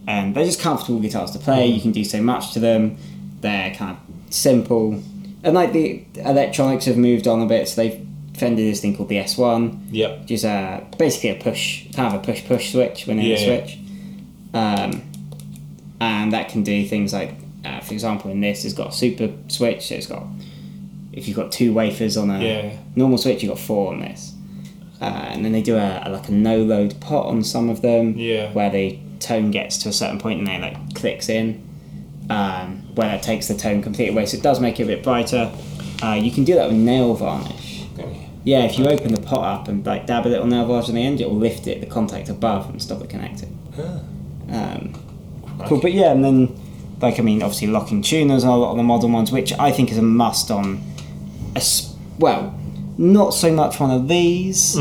[0.07, 1.67] And they're just comfortable guitars to play.
[1.67, 2.97] You can do so much to them.
[3.41, 5.01] They're kind of simple,
[5.43, 7.69] and like the electronics have moved on a bit.
[7.69, 10.21] So they've Fender this thing called the S One Yep.
[10.23, 13.29] which is uh, basically a push, kind of a push push switch when Yeah, a
[13.29, 13.45] yeah.
[13.45, 13.79] switch,
[14.55, 15.03] um,
[16.01, 17.35] and that can do things like,
[17.65, 19.89] uh, for example, in this, it's got a super switch.
[19.89, 20.25] So it's got
[21.13, 22.71] if you've got two wafers on a Yeah.
[22.97, 24.33] normal switch, you've got four on this,
[25.01, 27.83] uh, and then they do a, a like a no load pot on some of
[27.83, 28.51] them, Yeah.
[28.53, 31.61] where the tone gets to a certain point and then like clicks in,
[32.31, 34.27] um, where it takes the tone completely away.
[34.27, 35.53] So it does make it a bit brighter.
[36.03, 37.85] Uh, you can do that with nail varnish.
[37.99, 38.27] Okay.
[38.45, 40.95] Yeah, if you open the pot up and like dab a little nail varnish on
[40.97, 43.57] the end, it will lift it, the contact above, and stop it connecting.
[44.53, 44.95] Um,
[45.67, 46.55] cool, but yeah, and then
[47.01, 49.73] like I mean, obviously locking tuners are a lot of the modern ones, which I
[49.73, 50.81] think is a must on.
[51.55, 52.59] A s- well,
[52.99, 54.79] not so much one of these,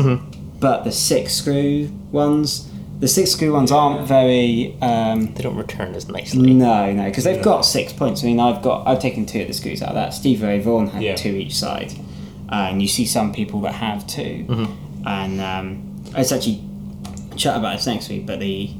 [0.60, 2.68] but the six screw ones.
[3.00, 4.76] The six screw ones aren't very.
[4.80, 6.52] Um, They don't return as nicely.
[6.54, 8.22] no, no, because they've got six points.
[8.22, 10.14] I mean, I've got I've taken two of the screws out of that.
[10.14, 11.16] Stevie Ray Vaughan had Yeah.
[11.16, 11.92] two each side,
[12.48, 14.68] uh, and you see some people that have 2
[15.04, 16.62] And um, let's actually
[17.34, 18.24] chat about this next week.
[18.24, 18.70] But the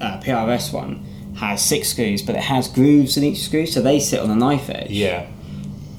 [0.00, 1.04] uh, PRS one
[1.38, 4.34] has six screws, but it has grooves in each screw, so they sit on a
[4.36, 4.90] knife edge.
[4.90, 5.26] Yeah.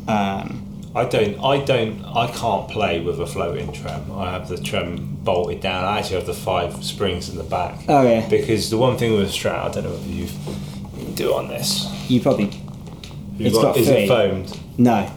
[0.07, 0.59] Um,
[0.95, 1.39] I don't.
[1.43, 2.03] I don't.
[2.05, 4.11] I can't play with a floating trem.
[4.11, 5.83] I have the trem bolted down.
[5.85, 7.79] I actually have the five springs in the back.
[7.89, 11.33] oh yeah, Because the one thing with a Strat, I don't know if you do
[11.33, 11.87] on this.
[12.09, 12.45] you probably
[13.37, 14.03] You've It's got is three.
[14.03, 14.59] it foamed?
[14.77, 15.09] no.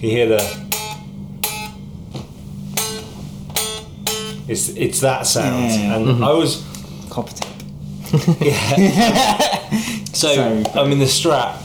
[0.00, 0.71] Can you hear the?
[4.48, 5.96] It's it's that sound, Yeah.
[5.96, 6.64] and I was
[7.10, 7.48] Copper tape.
[10.14, 11.56] so, So- I mean the Strat.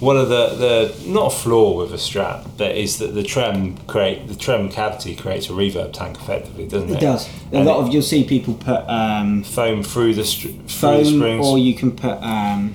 [0.00, 3.76] One of the, the not a flaw with a Strat, but is that the trem
[3.86, 6.96] create the trem cavity creates a reverb tank effectively, doesn't it?
[6.96, 7.28] It does.
[7.52, 10.68] A And lot of you'll see people put um, foam through the str- through the
[10.70, 11.46] foam, springs.
[11.46, 12.74] or you can put um,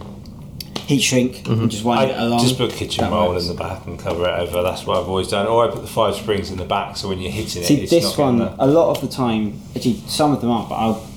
[0.86, 2.40] heat shrink and just wind it I along.
[2.40, 3.48] just put kitchen That roll works.
[3.50, 4.62] in the back and cover it over.
[4.64, 5.48] That's what I've always done.
[5.48, 7.86] Or I put the five springs in the back, so when you're hitting it, See
[7.86, 11.08] this not one, a lot of the time, actually some of them aren't, but I'll,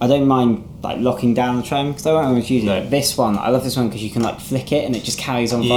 [0.00, 2.66] I don't mind like locking down the trem because I won't always use it.
[2.66, 2.88] No.
[2.88, 5.18] This one, I love this one because you can like flick it and it just
[5.18, 5.68] carries on Yeah,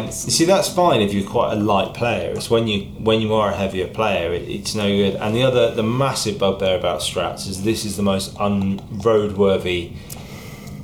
[0.00, 0.04] vibrating.
[0.06, 2.32] you see that's fine if you're quite a light player.
[2.32, 5.14] It's when you when you are a heavier player, it, it's no good.
[5.14, 9.92] And the other, the massive bugbear about Strats is this is the most unroadworthy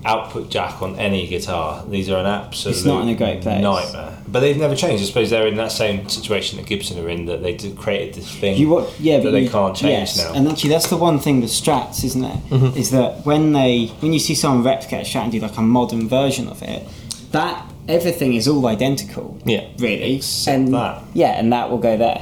[0.05, 1.83] output jack on any guitar.
[1.89, 3.63] These are an absolute It's not in a great place.
[3.63, 4.19] nightmare.
[4.29, 5.03] But they've never changed.
[5.03, 8.31] I suppose they're in that same situation that Gibson are in that they created this
[8.35, 8.93] thing You what?
[9.01, 10.19] Yeah, that but they you- can't change yes.
[10.19, 10.35] now.
[10.35, 12.37] And actually, that's the one thing with Strats, isn't it?
[12.77, 12.97] Is Mm-hmm.
[12.97, 16.09] that when they when you see someone replicate a Strat and do like a modern
[16.09, 16.87] version of it,
[17.33, 19.39] that everything is all identical.
[19.45, 19.65] Yeah.
[19.79, 20.17] Really.
[20.17, 21.03] Except and that.
[21.15, 22.21] yeah, and that will go there.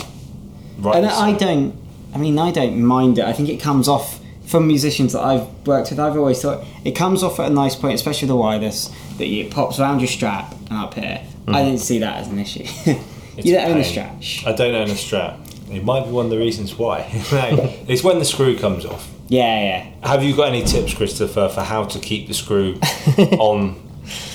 [0.79, 1.75] right, and I don't.
[2.14, 3.25] I mean, I don't mind it.
[3.25, 4.21] I think it comes off
[4.52, 5.98] from musicians that I've worked with.
[5.98, 8.88] I've always thought it comes off at a nice point, especially the wireless
[9.18, 11.20] that it pops around your strap and up here.
[11.48, 11.64] I mm.
[11.64, 12.66] didn't see that as an issue.
[13.34, 14.14] It's you don't own a strap.
[14.44, 15.38] I don't own a strap.
[15.70, 17.08] It might be one of the reasons why.
[17.88, 19.10] it's when the screw comes off.
[19.28, 19.58] Yeah,
[20.02, 20.06] yeah.
[20.06, 22.74] Have you got any tips, Christopher, for how to keep the screw
[23.38, 23.80] on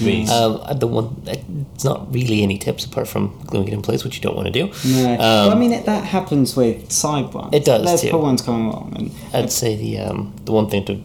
[0.01, 4.03] Um, uh, the one, it's not really any tips apart from gluing it in place,
[4.03, 4.67] which you don't want to do.
[4.85, 7.49] No, Um, well, I mean it, that happens with side ones.
[7.53, 8.11] It does, There's too.
[8.11, 11.01] pull ones coming along, and I'd say the um, the one thing to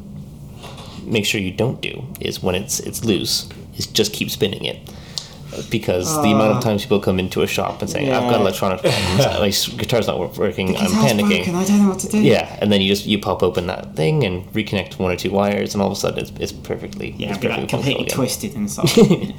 [1.05, 4.79] make sure you don't do is when it's it's loose, is just keep spinning it.
[5.71, 8.41] Because the amount of times people come into a shop and say, "I've got Yeah.
[8.41, 12.09] electronic problems, my guitar's not wor- working, I'm panicking." broken, I don't know what to
[12.09, 12.19] do.
[12.21, 15.31] Yeah, and then you just you pop open that thing and reconnect one or two
[15.31, 18.09] wires, and all of a sudden it's, it's perfectly Yeah, it's it'd perfectly like completely
[18.09, 19.35] functional twisted inside.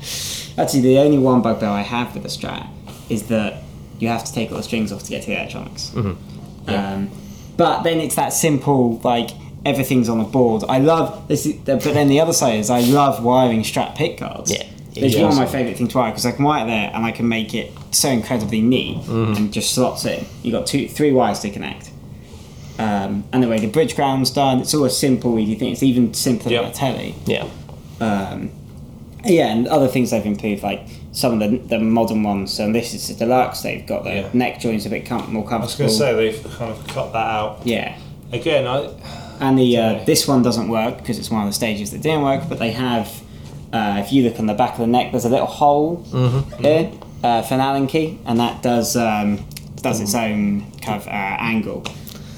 [0.57, 2.67] Actually, the only one bugbear I have with the Strat
[3.09, 3.63] is that
[3.99, 5.91] you have to take all the strings off to get to the electronics.
[5.95, 6.69] Mm-hmm.
[6.69, 7.09] Um,
[7.57, 9.31] but then it's that simple, like
[9.65, 10.63] everything's on the board.
[10.67, 14.19] I love this, is, but then the other side is I love wiring Strat pick
[14.19, 14.51] guards.
[14.51, 14.63] Yeah.
[14.95, 15.23] It's Yeah.
[15.23, 17.11] one of my favourite things to wire because I can wire it there and I
[17.11, 19.33] can make it so incredibly neat Mm-hmm.
[19.35, 20.25] and just slots in.
[20.43, 21.89] You've got two, three wires to connect.
[22.79, 25.71] Um, and the way the bridge ground's done, it's all a simple, easy thing.
[25.71, 27.15] It's even simpler than a telly.
[27.25, 27.45] Yeah,
[28.01, 28.49] Um,
[29.23, 32.51] yeah, and other things they've improved, like some of the, the modern ones.
[32.51, 33.61] So this is the deluxe.
[33.61, 34.27] They've got the Yeah.
[34.33, 35.61] neck joints a bit com- more comfortable.
[35.61, 37.59] I was going to say they've kind of cut that out.
[37.63, 37.95] yeah,
[38.31, 38.89] Again, I
[39.39, 42.23] and the uh, this one doesn't work because it's one of the stages that didn't
[42.23, 42.43] work.
[42.49, 43.07] But they have,
[43.73, 46.03] uh, if you look on the back of the neck, there's a little hole
[46.59, 46.91] here
[47.23, 49.45] uh, for an Allen key, and that does um,
[49.81, 51.83] does its own kind of uh, angle.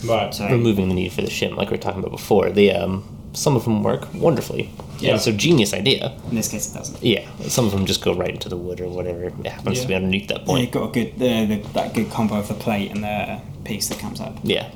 [0.05, 0.33] right.
[0.33, 2.49] So removing the need for the shim, like we were talking about before.
[2.49, 4.71] The um, some of them work wonderfully.
[4.99, 5.09] Yeah.
[5.09, 6.17] Yeah, it's a genius idea.
[6.29, 7.03] in this case, it doesn't.
[7.03, 9.81] Yeah, some of them just go right into the wood or whatever it happens Yeah.
[9.81, 10.59] to be underneath that point.
[10.59, 13.41] Yeah, you've got a good uh, the, that good combo of the plate and the
[13.65, 14.37] piece that comes up.
[14.43, 14.71] Yeah.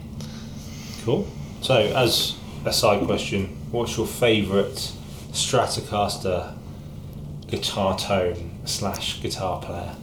[1.06, 1.26] Cool.
[1.62, 4.92] So, as a side question, what's your favourite
[5.32, 6.56] Stratocaster
[7.48, 9.96] guitar tone slash guitar player?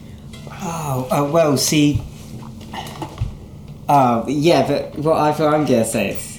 [0.51, 2.03] Oh, uh, well, see.
[3.89, 6.35] Oh, yeah, but what I, what I'm going to say is.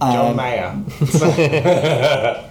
[0.00, 0.84] John Um, Mayer.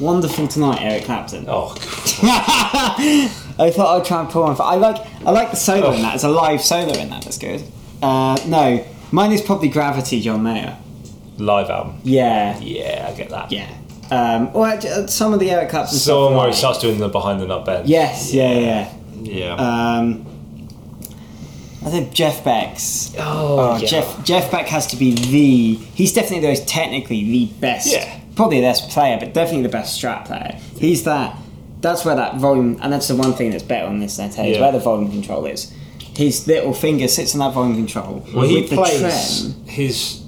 [0.00, 1.46] Wonderful Tonight, Eric Clapton.
[1.48, 1.74] Oh,
[2.24, 4.56] I thought I'd try and pull one.
[4.56, 5.92] For, I like I like the solo Oh.
[5.92, 6.16] in that.
[6.16, 7.22] It's a live solo in that.
[7.22, 7.62] That's good.
[8.02, 10.76] Uh, no, mine is probably Gravity, John Mayer.
[11.38, 12.00] live album.
[12.02, 13.52] Yeah, Yeah, I get that.
[13.52, 13.70] yeah.
[14.12, 16.38] Um, or uh, some of the Eric Clapton So one stuff.
[16.40, 17.88] where he starts doing the behind the nut bend.
[17.88, 18.92] Yes, yeah, yeah.
[19.22, 19.54] Yeah.
[19.54, 20.26] Um,
[21.84, 23.12] I think Jeff Beck's.
[23.18, 23.86] Oh, yeah.
[23.86, 25.74] Jeff Jeff Beck has to be the.
[25.94, 27.90] He's definitely the most technically the best.
[27.92, 28.20] Yeah.
[28.36, 30.58] Probably the best player, but definitely the best strat player.
[30.78, 31.36] He's that.
[31.80, 34.18] That's where that volume, and that's the one thing that's better on this.
[34.20, 34.62] I tell you, is Yeah.
[34.62, 35.72] where the volume control is.
[36.16, 39.64] His little finger sits on that volume control well, he plays trem.
[39.66, 40.22] his.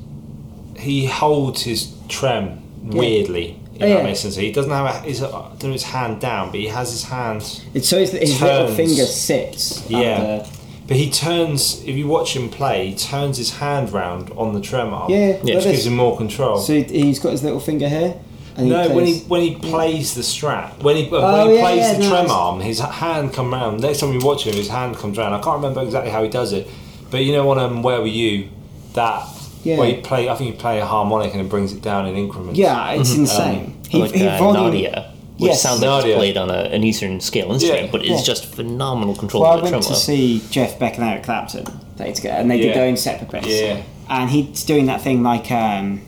[0.79, 3.61] He holds his trem weirdly.
[3.75, 4.37] If Oh, that makes sense.
[4.37, 7.05] He doesn't have a, his, I don't know his hand down, but he has his
[7.05, 7.43] hand.
[7.75, 9.89] It's so his, his little finger sits.
[9.91, 10.17] Yeah.
[10.43, 10.47] Under,
[10.87, 11.83] But he turns.
[11.83, 15.11] If you watch him play, he turns his hand round on the trem arm.
[15.11, 16.59] Yeah, which like gives him more control.
[16.59, 18.15] so he, he's got his little finger here.
[18.57, 21.49] And no, when he plays- when he plays the Strat, when he uh, Oh, when
[21.49, 23.81] he yeah, plays yeah, the no, trem arm, his hand come round.
[23.81, 25.35] Next time you watch him, his hand comes round.
[25.35, 26.69] I can't remember exactly how he does it,
[27.11, 28.49] but you know on um, Where Were You,
[28.93, 29.27] that
[29.65, 29.79] Yeah.
[29.79, 32.17] where you play, I think you play a harmonic and it brings it down in
[32.17, 32.59] increments.
[32.59, 33.81] Yeah, it's insane.
[33.93, 35.63] Or like uh, volume- Nadia, which Yes.
[35.63, 36.13] sounds like Nadia.
[36.15, 37.89] it's played on a, an Eastern scale instrument, Yeah.
[37.91, 38.23] but it's Yeah.
[38.23, 39.95] just phenomenal control Well, I of the went tremolo.
[39.95, 41.65] to see Jeff Beck and Eric Clapton
[41.97, 42.75] play together, and they did Yeah.
[42.75, 43.49] their own separate bits.
[43.49, 43.77] Yeah.
[44.11, 46.03] and he's doing that thing like um,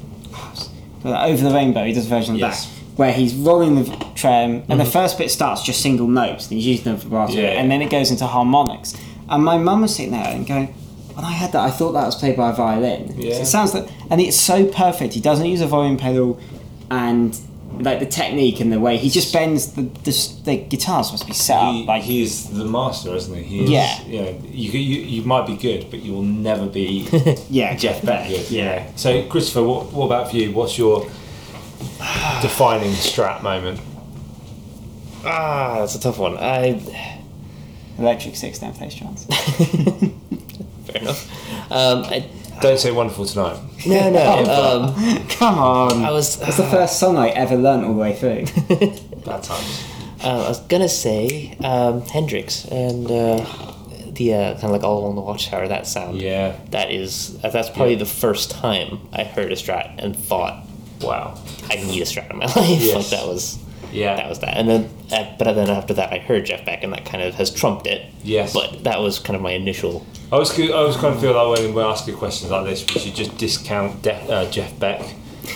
[1.05, 1.85] over the rainbow.
[1.85, 2.67] He does a version of Yes.
[2.67, 6.57] that where he's rolling the trem, and the first bit starts just single notes, and
[6.57, 7.49] he's using them for vibrato, Yeah.
[7.61, 8.95] and then it goes into harmonics.
[9.29, 10.75] And my mum was sitting there and going,
[11.17, 13.15] when I heard that, I thought that was played by a violin.
[13.17, 13.35] Yeah.
[13.37, 15.15] So it sounds like, and it's so perfect.
[15.15, 16.39] He doesn't use a volume pedal,
[16.91, 17.39] and
[17.79, 21.35] like the technique and the way he just bends the the, the guitars must be
[21.35, 23.43] set up He, like he's the master, isn't he?
[23.43, 24.03] he is, Yeah.
[24.07, 27.07] You know, you, you you might be good, but you will never be
[27.51, 28.31] yeah Jeff Beck.
[28.31, 28.37] Yeah.
[28.51, 28.95] Yeah.
[28.97, 30.53] So, Christopher, what, what about for you?
[30.53, 31.01] What's your
[32.43, 33.81] defining strat moment?
[35.25, 36.37] Ah, that's a tough one.
[36.39, 36.81] I
[37.99, 39.27] Electric six down face drums.
[40.87, 41.71] Fair enough.
[41.73, 42.29] Um, I,
[42.61, 43.59] Don't say wonderful tonight.
[43.87, 44.87] no, no.
[45.17, 46.05] Um, Come on.
[46.05, 46.39] I was.
[46.39, 48.47] That's the first song I ever learnt all the way through.
[49.25, 49.85] Bad times.
[50.23, 53.45] Uh, I was gonna say um, Hendrix and uh,
[54.13, 55.69] the uh, kind of like all along the watchtower.
[55.69, 56.21] That sound.
[56.23, 56.57] Yeah.
[56.71, 57.39] That is.
[57.45, 57.99] uh, That's probably Yeah.
[58.01, 60.65] the first time I heard a strat and thought
[61.03, 61.39] Wow.
[61.71, 62.57] I need a strat in my life.
[62.81, 62.95] Yes.
[62.95, 63.59] Like that was.
[63.93, 64.17] Yeah.
[64.17, 66.93] That was that, and then, uh, but then after that, I heard Jeff Beck, and
[66.93, 68.05] that kind of has trumped it.
[68.23, 68.53] Yes.
[68.53, 70.05] But that was kind of my initial.
[70.33, 72.85] I was, I was kind of feel like when we ask you questions like this,
[72.93, 75.01] we should just discount De- uh, Jeff Beck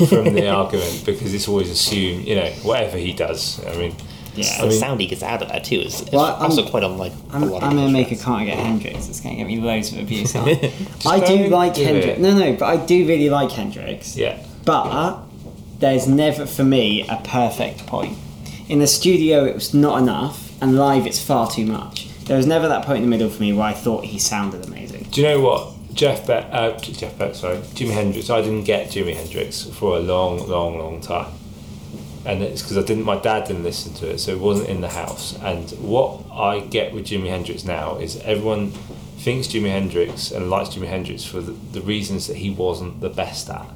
[0.08, 3.64] from the argument because it's always assumed, you know, whatever he does.
[3.66, 3.96] I mean,
[4.36, 4.60] Yeah.
[4.60, 6.84] the mean- sound he gets out of that too is, is Well, I'm- also quite
[6.84, 8.22] unlike a I'm, I'm gonna make a strats.
[8.24, 9.08] can't get Hendrix.
[9.08, 10.36] It's gonna get me loads of abuse.
[10.36, 10.62] aren't
[11.06, 12.06] I I do like do Hendrix.
[12.06, 12.20] it.
[12.20, 14.16] No, no, but I do really like Hendrix.
[14.16, 14.38] yeah.
[14.64, 15.16] But
[15.80, 18.16] there's never for me a perfect point.
[18.68, 22.06] In the studio, it was not enough, and live, it's far too much.
[22.30, 24.64] There was never that point in the middle for me where I thought he sounded
[24.64, 25.08] amazing.
[25.10, 25.72] Do you know what?
[25.94, 28.30] Jeff Beck, uh, Jeff Beck, sorry, Jimi Hendrix.
[28.30, 31.32] I didn't get Jimi Hendrix for a long, long, long time,
[32.24, 33.02] and it's because I didn't.
[33.02, 35.36] My dad didn't listen to it, so it wasn't in the house.
[35.42, 38.70] And what I get with Jimi Hendrix now is everyone
[39.18, 43.10] thinks Jimi Hendrix and likes Jimi Hendrix for the, the reasons that he wasn't the
[43.10, 43.66] best at.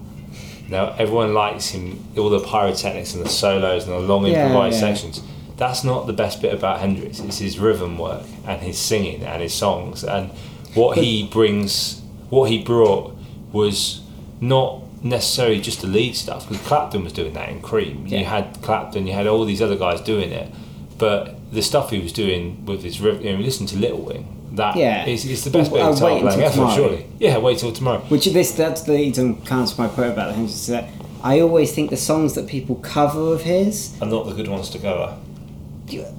[0.69, 4.77] Now everyone likes him, all the pyrotechnics and the solos and the long Yeah, improvised
[4.81, 4.95] yeah.
[4.95, 5.23] sections.
[5.57, 7.21] That's not the best bit about Hendrix.
[7.21, 10.31] It's his rhythm work and his singing and his songs and
[10.75, 12.01] what he brings.
[12.31, 13.15] What he brought
[13.53, 14.01] was
[14.41, 18.07] not necessarily just the lead stuff because Clapton was doing that in Cream.
[18.07, 20.53] You had Clapton, you had all these other guys doing it,
[20.99, 23.23] but the stuff he was doing with his rhythm.
[23.25, 24.27] You know, listen to Little Wing.
[24.53, 25.05] That Yeah.
[25.07, 27.07] is, is the best bit Uh, of guitar Wait playing ever, surely.
[27.21, 28.01] Yeah, wait till tomorrow.
[28.09, 30.55] Which this that's the leads on kind of my point about Hendrix.
[30.55, 30.89] Is that
[31.23, 34.69] I always think the songs that people cover of his are not the good ones
[34.71, 35.15] to cover.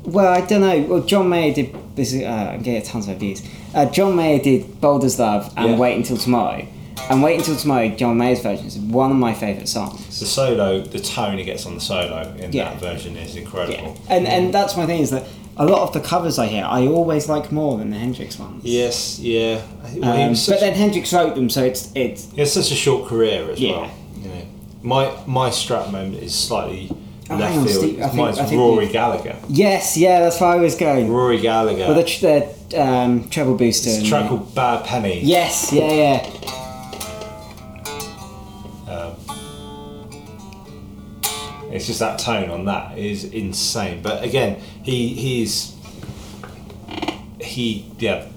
[0.06, 0.80] Well, I don't know.
[0.82, 2.14] Well, John Mayer did this.
[2.14, 3.42] Uh, I'm getting tons of views.
[3.74, 5.78] Uh, John Mayer did "Bold as Love" and Yeah.
[5.78, 6.66] "Wait Until Tomorrow."
[7.10, 10.20] And "Wait Until Tomorrow," John Mayer's version is one of my favourite songs.
[10.20, 12.66] The solo, the tone he gets on the solo in Yeah.
[12.76, 13.98] that version is Yeah, incredible.
[14.08, 15.24] and and that's my thing is that
[15.58, 18.62] a lot of the covers I hear, I always like more than the Hendrix ones.
[18.66, 19.62] Yes, yeah.
[19.98, 23.50] Well, Um, but then Hendrix wrote them, so it's it's had such a short career
[23.52, 23.72] as Yeah.
[23.72, 23.90] well.
[24.22, 24.42] You know,
[24.84, 26.92] my my strat moment is slightly
[27.28, 27.78] Oh, left on, field.
[27.78, 29.36] Steve, I think- Mine's I think Rory Gallagher.
[29.50, 31.12] yes, yeah, that's where I was going.
[31.12, 31.88] Rory Gallagher.
[31.94, 33.90] With the, the um, treble booster.
[33.90, 35.22] it's a track called Bad Penny.
[35.22, 36.32] Yes, yeah, yeah.
[41.76, 44.02] It's just that tone on that is insane.
[44.02, 45.76] But again, he he's
[47.42, 48.28] he yeah.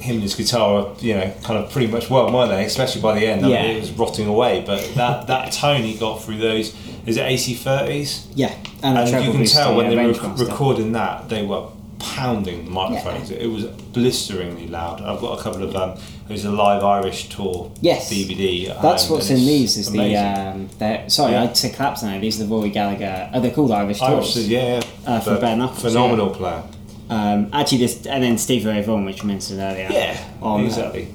[0.00, 2.64] Him and his guitar, you know, kind of pretty much well, weren't they?
[2.64, 3.62] Especially by the end, I Yeah.
[3.62, 4.62] mean, it was rotting away.
[4.66, 6.74] But that, that tone he got through those,
[7.06, 8.26] is it AC30s?
[8.34, 11.66] Yeah, and, and you can tell when they were rec- recording that they were
[11.98, 13.30] pounding the microphones.
[13.30, 15.02] It was blisteringly loud.
[15.02, 18.10] I've got a couple of um, there's a live Irish tour Yes.
[18.10, 18.68] DVD.
[18.80, 20.12] That's what's in these is amazing.
[20.12, 21.42] the um, they're- sorry Yeah.
[21.42, 22.08] I'd say Clapton.
[22.10, 23.28] now, These are the Rory Gallagher.
[23.34, 24.48] Oh, they're called Irish Irish, tours.
[24.48, 26.62] yeah, Uh, for Knuckles, phenomenal player.
[27.10, 29.88] Um, actually, this and then Stevie Ray Vaughan, which we mentioned earlier.
[29.90, 31.08] Yeah, On, uh, exactly.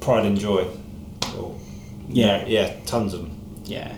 [0.00, 0.66] Pride and Joy.
[1.38, 1.54] Or-
[2.08, 2.44] Yeah.
[2.46, 3.30] yeah, tons of them.
[3.64, 3.92] Yeah.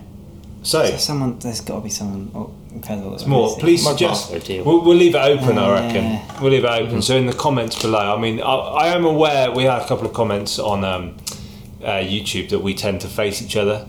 [0.62, 1.38] So There's someone.
[1.38, 3.10] There's got to be someone oh, incredible.
[3.12, 3.46] that's more.
[3.46, 3.60] missing.
[3.60, 4.32] Please suggest.
[4.64, 5.56] We'll, we'll leave it open.
[5.58, 6.40] I reckon Yeah.
[6.42, 7.00] we'll leave it open.
[7.02, 10.06] So in the comments below, I mean, I, I am aware we had a couple
[10.06, 11.16] of comments on um,
[11.84, 13.86] uh, YouTube that we tend to face each other.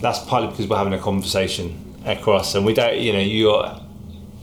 [0.00, 2.96] That's partly because we're having a conversation across, and we don't.
[2.98, 3.80] You know, you're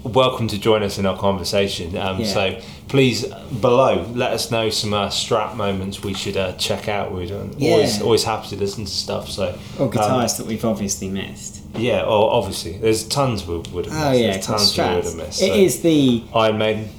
[0.03, 1.97] welcome to join us in our conversation.
[1.97, 2.25] Um, Yeah.
[2.25, 3.25] So please
[3.61, 7.11] below let us know some uh, strat moments we should uh, check out.
[7.11, 7.57] We're always
[7.97, 8.03] Yeah.
[8.03, 9.29] always happy to listen to stuff.
[9.29, 11.61] So Or um, that we've obviously missed.
[11.75, 14.05] yeah, well, obviously, there's tons we would have missed.
[14.05, 15.41] Oh yeah, there's tons we would have missed.
[15.41, 15.53] It so.
[15.55, 16.89] is the Iron Maiden.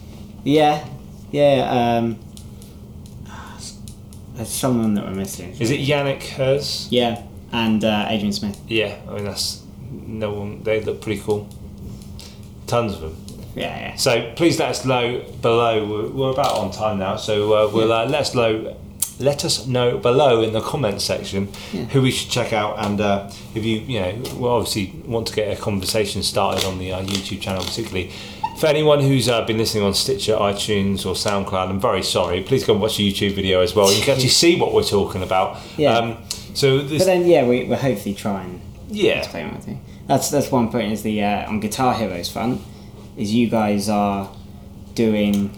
[0.45, 0.85] yeah,
[1.33, 1.99] yeah.
[1.99, 2.19] Um,
[4.35, 5.55] there's someone that we're missing.
[5.59, 6.89] Is it Janick Gers?
[6.91, 7.23] Yeah,
[7.53, 8.59] and uh, Adrian Smith.
[8.69, 10.63] Yeah, I mean that's no one.
[10.63, 11.49] They look pretty cool.
[12.71, 13.16] Tons of them.
[13.57, 13.97] Yeah, yeah.
[13.97, 15.85] So please let us know below.
[15.85, 18.77] We're, we're about on time now, so uh, we'll uh, let us know
[19.18, 21.49] let us know below in the comments section
[21.91, 25.35] who we should check out, and uh, if you you know, we obviously want to
[25.35, 28.11] get a conversation started on the uh, YouTube channel, particularly.
[28.59, 32.43] For anyone who's uh, been listening on Stitcher, iTunes, or SoundCloud, I'm very sorry.
[32.43, 33.91] Please go and watch the YouTube video as well.
[33.91, 35.59] You can actually see what we're talking about.
[35.79, 35.97] Yeah.
[35.97, 36.18] Um,
[36.53, 38.61] so this, But then, yeah, we, we'll hopefully try and
[38.91, 39.79] yeah, explain what I think.
[40.07, 40.93] That's that's one point.
[40.93, 42.61] Is the uh, on Guitar Heroes front
[43.17, 44.31] is you guys are
[44.95, 45.51] doing.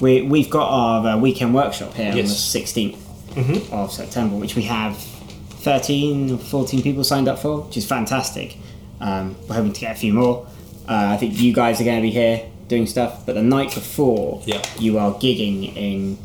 [0.00, 2.54] We we've got our uh, weekend workshop here Yes.
[2.54, 7.62] on the 16th of September, which we have 13 or 14 people signed up for,
[7.62, 8.56] which is fantastic.
[9.00, 10.46] Um, we're hoping to get a few more.
[10.88, 13.74] Uh, I think you guys are going to be here doing stuff, but the night
[13.74, 14.62] before, Yeah.
[14.78, 16.18] you are gigging in.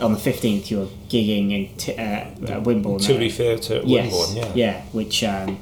[0.00, 3.00] On the 15th, you're gigging in t- uh, Wimborne.
[3.04, 4.12] Tivoli Theatre at Yes.
[4.12, 4.82] Wimborne, yeah.
[4.92, 5.58] which um,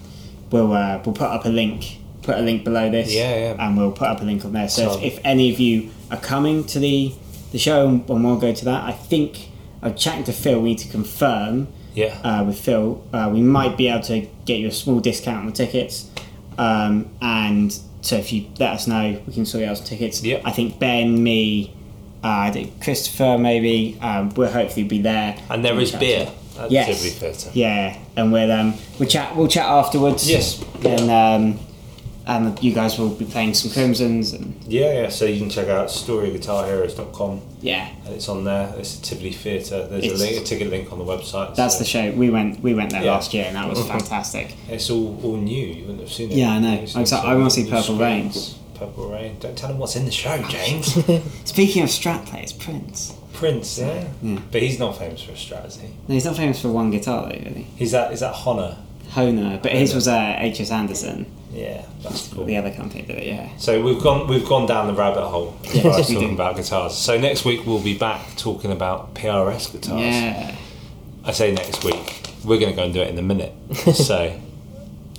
[0.50, 3.66] we'll uh, we'll put up a link, put a link below this, Yeah, yeah.
[3.66, 4.68] and we'll put up a link on there.
[4.68, 7.12] So, So- if, if any of you are coming to the
[7.52, 9.48] the show and, to go to that, I think
[9.82, 10.60] I'm chatting to Phil.
[10.60, 12.18] We need to confirm Yeah.
[12.24, 13.02] uh, with Phil.
[13.12, 16.10] Uh, we might be able to get you a small discount on the tickets,
[16.58, 20.22] um, and so if you let us know, we can sort out some tickets.
[20.22, 20.40] Yeah.
[20.44, 21.72] I think Ben, me.
[22.24, 25.36] Uh, I think Christopher maybe um, will hopefully be there.
[25.50, 26.86] and there is We'll beer to- at Yes.
[26.88, 27.50] Tivoli Theatre.
[27.54, 30.28] yeah, and we'll um we'll chat we'll chat afterwards.
[30.28, 30.62] Yes.
[30.84, 31.60] And um
[32.28, 35.08] and you guys will be playing some crimsons and Yeah, yeah.
[35.10, 37.88] So you can check out storyguitarheroes.com yeah.
[38.04, 38.74] and it's on there.
[38.78, 39.86] It's a Tivoli Theatre.
[39.86, 41.54] There's It's- a link, a ticket link on the website.
[41.54, 42.10] That's so the show.
[42.12, 43.12] We went we went there Yeah.
[43.12, 44.54] last year and that was fantastic.
[44.68, 45.66] It's all, all new.
[45.66, 46.36] You wouldn't have seen it.
[46.38, 46.84] Yeah, I know.
[46.86, 48.32] So I wanna see Purple Rain.
[48.74, 49.36] Purple Rain.
[49.40, 50.92] Don't tell them what's in the show, James.
[51.44, 53.14] Speaking of Strat players, Prince.
[53.36, 54.08] Prince, yeah.
[54.22, 54.40] Yeah.
[54.50, 55.88] But he's not famous for a strat, is he?
[56.08, 57.66] No, he's not famous for one guitar though, really.
[57.76, 58.76] He's that is that Hohner?
[59.10, 61.26] Hohner, but his was uh, HS Anderson.
[61.52, 62.44] Yeah, that's cool.
[62.44, 63.56] The other company did it, yeah.
[63.56, 66.94] So we've gone we've gone down the rabbit hole Yes, by we talking about guitars.
[66.96, 70.00] So next week we'll be back talking about PRS guitars.
[70.00, 70.54] Yeah.
[71.24, 72.22] I say next week.
[72.44, 73.52] We're going to go and do it in a minute.
[73.94, 74.38] so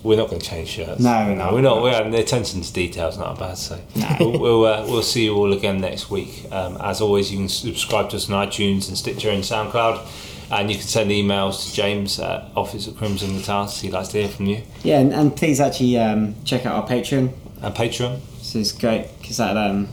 [0.07, 1.01] we're not going to change shirts.
[1.01, 1.53] No, we're not.
[1.53, 1.81] We're not.
[1.81, 3.57] We're the attention to detail is not bad.
[3.57, 4.15] So No.
[4.19, 6.45] we'll we'll, uh, we'll see you all again next week.
[6.51, 10.23] Um, as always, you can subscribe to us on iTunes and Stitcher and SoundCloud.
[10.49, 13.81] And you can send emails to James at office at Crimson Guitars.
[13.81, 14.61] He'd like to hear from you.
[14.81, 17.33] Yeah, and, and please actually um, check out our Patreon.
[17.61, 19.89] And Patreon, So it's great because that um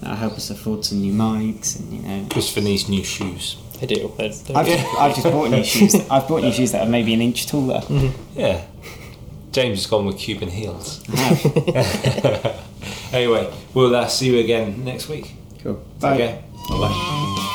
[0.00, 3.56] that'll help us afford some new mics and you know Christopher needs new shoes.
[3.80, 4.12] I do.
[4.18, 5.94] They're- they're I've just, I've just bought new shoes.
[6.10, 7.80] I've bought new shoes that are maybe an inch taller.
[8.34, 8.64] Yeah.
[9.52, 11.02] James has gone with Cuban heels.
[13.12, 15.32] Anyway, we'll uh, see you again next week.
[15.62, 15.82] Cool.
[16.00, 16.14] Bye.
[16.14, 16.44] Okay.
[16.68, 17.46] Bye bye.